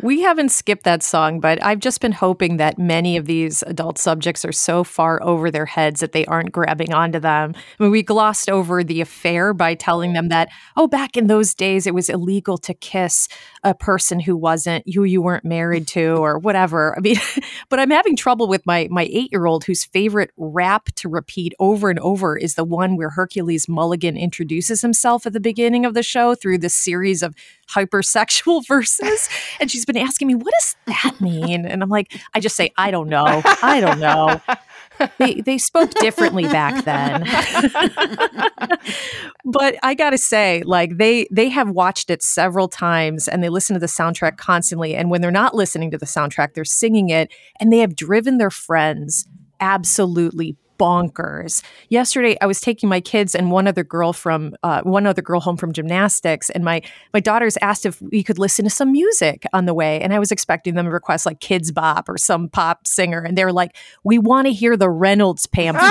We 0.00 0.22
haven't 0.22 0.48
skipped 0.48 0.84
that 0.84 1.02
song, 1.02 1.38
but 1.38 1.62
I've 1.62 1.80
just 1.80 2.00
been 2.00 2.12
hoping 2.12 2.56
that 2.56 2.78
many 2.78 3.18
of 3.18 3.26
these 3.26 3.62
adult 3.64 3.98
subjects 3.98 4.42
are 4.42 4.52
so 4.52 4.84
far 4.84 5.22
over 5.22 5.50
their 5.50 5.66
heads 5.66 6.00
that 6.00 6.12
they 6.12 6.24
aren't 6.24 6.50
grabbing 6.50 6.94
onto 6.94 7.18
them. 7.18 7.54
I 7.78 7.82
mean, 7.82 7.92
we 7.92 8.02
glossed 8.02 8.48
over 8.48 8.82
the 8.82 9.02
affair 9.02 9.52
by 9.52 9.74
telling 9.74 10.14
them 10.14 10.28
that, 10.28 10.48
oh, 10.78 10.86
back 10.86 11.16
in 11.16 11.26
those 11.26 11.54
days, 11.54 11.86
it 11.86 11.94
was 11.94 12.08
illegal 12.08 12.56
to 12.58 12.72
kiss 12.72 13.28
a 13.62 13.74
person 13.74 14.18
who 14.20 14.34
wasn't 14.34 14.88
who 14.94 15.04
you 15.04 15.20
weren't 15.20 15.44
married 15.44 15.86
to 15.88 16.14
or 16.14 16.38
whatever. 16.38 16.96
I 16.96 17.00
mean, 17.00 17.16
but 17.68 17.78
I'm 17.78 17.90
having 17.90 18.16
trouble 18.16 18.48
with 18.48 18.64
my 18.64 18.88
my 18.90 19.04
eight 19.12 19.30
year 19.30 19.44
old 19.44 19.64
whose 19.64 19.84
favorite 19.84 20.30
rap 20.38 20.86
to 20.96 21.08
repeat 21.08 21.52
over 21.58 21.90
and 21.90 21.98
over 21.98 22.36
is 22.38 22.54
the 22.54 22.64
one 22.64 22.96
where 22.96 23.10
Hercules 23.10 23.68
Mulligan 23.68 24.16
introduces 24.16 24.80
himself 24.80 25.26
at 25.26 25.34
the 25.34 25.40
beginning 25.40 25.84
of 25.84 25.92
the 25.92 26.02
show 26.02 26.34
through 26.34 26.58
this 26.58 26.74
series 26.74 27.22
of 27.22 27.34
hypersexual 27.70 28.66
verses. 28.68 29.28
And 29.60 29.70
she's 29.70 29.81
been 29.84 29.96
asking 29.96 30.28
me, 30.28 30.34
what 30.34 30.52
does 30.58 30.76
that 30.86 31.20
mean? 31.20 31.66
And 31.66 31.82
I'm 31.82 31.88
like, 31.88 32.18
I 32.34 32.40
just 32.40 32.56
say, 32.56 32.72
I 32.76 32.90
don't 32.90 33.08
know. 33.08 33.42
I 33.62 33.80
don't 33.80 34.00
know. 34.00 34.40
They, 35.18 35.40
they 35.40 35.58
spoke 35.58 35.90
differently 35.94 36.44
back 36.44 36.84
then. 36.84 37.22
but 39.44 39.76
I 39.82 39.94
gotta 39.94 40.18
say, 40.18 40.62
like 40.64 40.96
they 40.96 41.26
they 41.30 41.48
have 41.48 41.70
watched 41.70 42.10
it 42.10 42.22
several 42.22 42.68
times 42.68 43.26
and 43.26 43.42
they 43.42 43.48
listen 43.48 43.74
to 43.74 43.80
the 43.80 43.86
soundtrack 43.86 44.36
constantly. 44.36 44.94
And 44.94 45.10
when 45.10 45.20
they're 45.20 45.30
not 45.30 45.54
listening 45.54 45.90
to 45.92 45.98
the 45.98 46.06
soundtrack, 46.06 46.54
they're 46.54 46.64
singing 46.64 47.08
it 47.08 47.32
and 47.58 47.72
they 47.72 47.78
have 47.78 47.96
driven 47.96 48.38
their 48.38 48.50
friends 48.50 49.26
absolutely 49.60 50.56
bonkers. 50.82 51.62
Yesterday, 51.90 52.36
I 52.40 52.46
was 52.46 52.60
taking 52.60 52.88
my 52.88 53.00
kids 53.00 53.36
and 53.36 53.52
one 53.52 53.68
other 53.68 53.84
girl 53.84 54.12
from 54.12 54.56
uh, 54.64 54.82
one 54.82 55.06
other 55.06 55.22
girl 55.22 55.38
home 55.38 55.56
from 55.56 55.72
gymnastics, 55.72 56.50
and 56.50 56.64
my 56.64 56.82
my 57.14 57.20
daughters 57.20 57.56
asked 57.62 57.86
if 57.86 58.02
we 58.02 58.24
could 58.24 58.38
listen 58.38 58.64
to 58.64 58.70
some 58.70 58.90
music 58.90 59.46
on 59.52 59.66
the 59.66 59.74
way, 59.74 60.00
and 60.00 60.12
I 60.12 60.18
was 60.18 60.32
expecting 60.32 60.74
them 60.74 60.86
to 60.86 60.90
request 60.90 61.24
like 61.24 61.38
Kidz 61.38 61.72
Bop 61.72 62.08
or 62.08 62.18
some 62.18 62.48
pop 62.48 62.88
singer, 62.88 63.20
and 63.20 63.38
they 63.38 63.44
were 63.44 63.52
like, 63.52 63.76
"We 64.02 64.18
want 64.18 64.48
to 64.48 64.52
hear 64.52 64.76
the 64.76 64.90
Reynolds 64.90 65.46
pamphlet." 65.46 65.82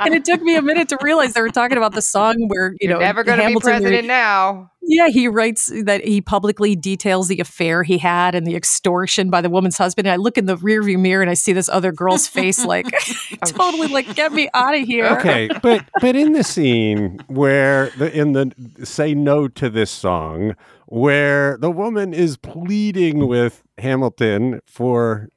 and 0.00 0.14
it 0.14 0.24
took 0.24 0.40
me 0.40 0.56
a 0.56 0.62
minute 0.62 0.88
to 0.88 0.98
realize 1.02 1.34
they 1.34 1.42
were 1.42 1.50
talking 1.50 1.76
about 1.76 1.92
the 1.92 2.02
song 2.02 2.48
where 2.48 2.72
you 2.80 2.88
You're 2.88 2.94
know 2.94 3.00
never 3.00 3.24
going 3.24 3.40
to 3.40 3.46
be 3.46 3.60
president 3.60 4.06
now. 4.06 4.70
Yeah, 4.86 5.08
he 5.08 5.28
writes 5.28 5.70
that 5.84 6.04
he 6.04 6.20
publicly 6.20 6.76
details 6.76 7.28
the 7.28 7.40
affair 7.40 7.82
he 7.82 7.98
had 7.98 8.34
and 8.34 8.46
the 8.46 8.54
extortion 8.54 9.30
by 9.30 9.40
the 9.40 9.50
woman's 9.50 9.78
husband. 9.78 10.06
And 10.06 10.12
I 10.12 10.16
look 10.16 10.36
in 10.36 10.46
the 10.46 10.56
rearview 10.56 10.98
mirror 10.98 11.22
and 11.22 11.30
I 11.30 11.34
see 11.34 11.52
this 11.52 11.68
other 11.68 11.92
girl's 11.92 12.28
face, 12.28 12.64
like 12.64 12.86
oh, 12.92 13.36
totally 13.46 13.88
like, 13.88 14.14
get 14.14 14.32
me 14.32 14.48
out 14.54 14.74
of 14.74 14.86
here. 14.86 15.06
okay, 15.06 15.48
but 15.62 15.84
but 16.00 16.16
in 16.16 16.32
the 16.32 16.44
scene 16.44 17.18
where 17.28 17.90
the 17.98 18.12
in 18.16 18.32
the 18.32 18.52
say 18.84 19.14
no 19.14 19.48
to 19.48 19.70
this 19.70 19.90
song, 19.90 20.54
where 20.86 21.56
the 21.58 21.70
woman 21.70 22.12
is 22.12 22.36
pleading 22.36 23.26
with 23.26 23.62
Hamilton 23.78 24.60
for 24.66 25.28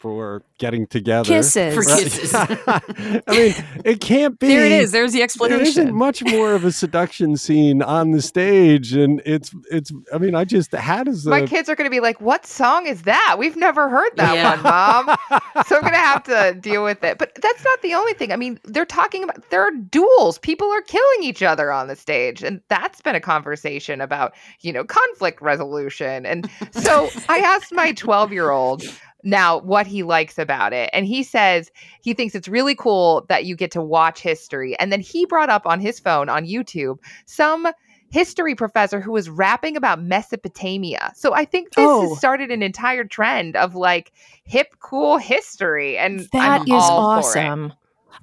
for 0.00 0.42
getting 0.58 0.86
together, 0.86 1.28
Kisses. 1.28 1.74
For 1.74 1.82
kisses. 1.82 2.34
I 2.34 3.20
mean, 3.28 3.54
it 3.84 4.00
can't 4.00 4.38
be. 4.38 4.48
There 4.48 4.64
it 4.64 4.72
is. 4.72 4.92
There's 4.92 5.12
the 5.12 5.22
explanation. 5.22 5.58
There 5.58 5.66
isn't 5.68 5.94
much 5.94 6.24
more 6.24 6.54
of 6.54 6.64
a 6.64 6.72
seduction 6.72 7.36
scene 7.36 7.82
on 7.82 8.12
the 8.12 8.22
stage, 8.22 8.94
and 8.94 9.20
it's 9.26 9.54
it's. 9.70 9.92
I 10.12 10.16
mean, 10.16 10.34
I 10.34 10.44
just 10.46 10.74
how 10.74 11.04
does 11.04 11.24
the 11.24 11.30
My 11.30 11.44
kids 11.46 11.68
are 11.68 11.74
going 11.76 11.84
to 11.84 11.94
be 11.94 12.00
like, 12.00 12.18
"What 12.18 12.46
song 12.46 12.86
is 12.86 13.02
that? 13.02 13.36
We've 13.38 13.56
never 13.56 13.90
heard 13.90 14.12
that 14.16 14.34
Yeah. 14.34 14.54
one, 14.54 14.62
mom." 14.62 15.16
so 15.66 15.76
I'm 15.76 15.82
going 15.82 15.92
to 15.92 15.98
have 15.98 16.22
to 16.24 16.56
deal 16.58 16.82
with 16.82 17.04
it. 17.04 17.18
But 17.18 17.34
that's 17.40 17.62
not 17.62 17.82
the 17.82 17.92
only 17.92 18.14
thing. 18.14 18.32
I 18.32 18.36
mean, 18.36 18.58
they're 18.64 18.86
talking 18.86 19.22
about 19.24 19.50
there 19.50 19.62
are 19.62 19.70
duels. 19.70 20.38
People 20.38 20.68
are 20.72 20.82
killing 20.82 21.22
each 21.22 21.42
other 21.42 21.70
on 21.70 21.88
the 21.88 21.96
stage, 21.96 22.42
and 22.42 22.62
that's 22.68 23.02
been 23.02 23.14
a 23.14 23.20
conversation 23.20 24.00
about 24.00 24.32
you 24.60 24.72
know 24.72 24.82
conflict 24.82 25.42
resolution. 25.42 26.24
And 26.24 26.48
so 26.72 27.10
I 27.28 27.38
asked 27.40 27.72
my 27.74 27.92
12 27.92 28.32
year 28.32 28.50
old 28.50 28.82
now 29.22 29.58
what 29.60 29.86
he 29.86 30.02
likes 30.02 30.38
about 30.38 30.72
it, 30.72 30.90
and 30.92 31.06
he 31.06 31.22
says 31.22 31.70
he 32.02 32.14
thinks 32.14 32.34
it's 32.34 32.48
really 32.48 32.74
cool 32.74 33.24
that 33.28 33.44
you 33.44 33.56
get 33.56 33.70
to 33.72 33.82
watch 33.82 34.20
history. 34.20 34.78
And 34.78 34.92
then 34.92 35.00
he 35.00 35.26
brought 35.26 35.50
up 35.50 35.66
on 35.66 35.80
his 35.80 36.00
phone 36.00 36.28
on 36.28 36.46
YouTube 36.46 36.98
some 37.26 37.68
history 38.12 38.54
professor 38.56 39.00
who 39.00 39.12
was 39.12 39.30
rapping 39.30 39.76
about 39.76 40.02
Mesopotamia. 40.02 41.12
So 41.14 41.32
I 41.32 41.44
think 41.44 41.74
this 41.74 41.84
Oh. 41.84 42.00
has 42.00 42.18
started 42.18 42.50
an 42.50 42.62
entire 42.62 43.04
trend 43.04 43.54
of 43.56 43.76
like 43.76 44.12
hip, 44.44 44.66
cool 44.80 45.16
history. 45.18 45.96
And 45.96 46.28
That 46.32 46.62
I'm 46.62 46.62
is 46.62 46.68
all 46.68 47.02
for 47.14 47.36
it. 47.36 47.54
awesome. 47.54 47.72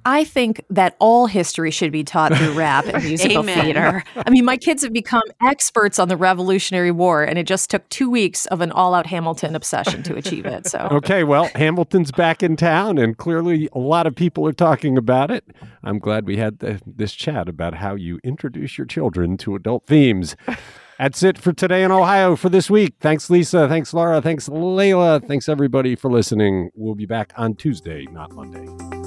I 0.04 0.24
think 0.24 0.64
that 0.70 0.96
all 0.98 1.26
history 1.26 1.70
should 1.70 1.92
be 1.92 2.04
taught 2.04 2.34
through 2.34 2.52
rap 2.52 2.86
and 2.86 3.02
musical 3.04 3.38
Amen. 3.40 3.64
theater. 3.64 4.04
I 4.16 4.30
mean, 4.30 4.44
my 4.44 4.56
kids 4.56 4.82
have 4.82 4.92
become 4.92 5.22
experts 5.46 5.98
on 5.98 6.08
the 6.08 6.16
Revolutionary 6.16 6.90
War, 6.90 7.22
and 7.24 7.38
it 7.38 7.46
just 7.46 7.70
took 7.70 7.88
two 7.88 8.10
weeks 8.10 8.46
of 8.46 8.60
an 8.60 8.70
all 8.72 8.94
out 8.94 9.06
Hamilton 9.06 9.54
obsession 9.54 10.02
to 10.04 10.16
achieve 10.16 10.46
it. 10.46 10.66
So, 10.66 10.88
Okay, 10.98 11.24
well, 11.24 11.50
Hamilton's 11.54 12.12
back 12.12 12.42
in 12.42 12.56
town, 12.56 12.98
and 12.98 13.16
clearly 13.16 13.68
a 13.72 13.78
lot 13.78 14.06
of 14.06 14.14
people 14.14 14.46
are 14.46 14.52
talking 14.52 14.98
about 14.98 15.30
it. 15.30 15.44
I'm 15.82 15.98
glad 15.98 16.26
we 16.26 16.36
had 16.36 16.58
the, 16.58 16.80
this 16.86 17.12
chat 17.12 17.48
about 17.48 17.74
how 17.74 17.94
you 17.94 18.18
introduce 18.24 18.78
your 18.78 18.86
children 18.86 19.36
to 19.38 19.54
adult 19.54 19.86
themes. 19.86 20.36
That's 20.98 21.22
it 21.22 21.38
for 21.38 21.52
today 21.52 21.84
in 21.84 21.92
Ohio 21.92 22.34
for 22.34 22.48
this 22.48 22.68
week. 22.68 22.94
Thanks, 23.00 23.30
Lisa. 23.30 23.68
Thanks, 23.68 23.94
Laura. 23.94 24.20
Thanks, 24.20 24.48
Leila. 24.48 25.20
Thanks, 25.20 25.48
everybody, 25.48 25.94
for 25.94 26.10
listening. 26.10 26.70
We'll 26.74 26.96
be 26.96 27.06
back 27.06 27.32
on 27.36 27.54
Tuesday, 27.54 28.04
not 28.10 28.32
Monday. 28.32 28.97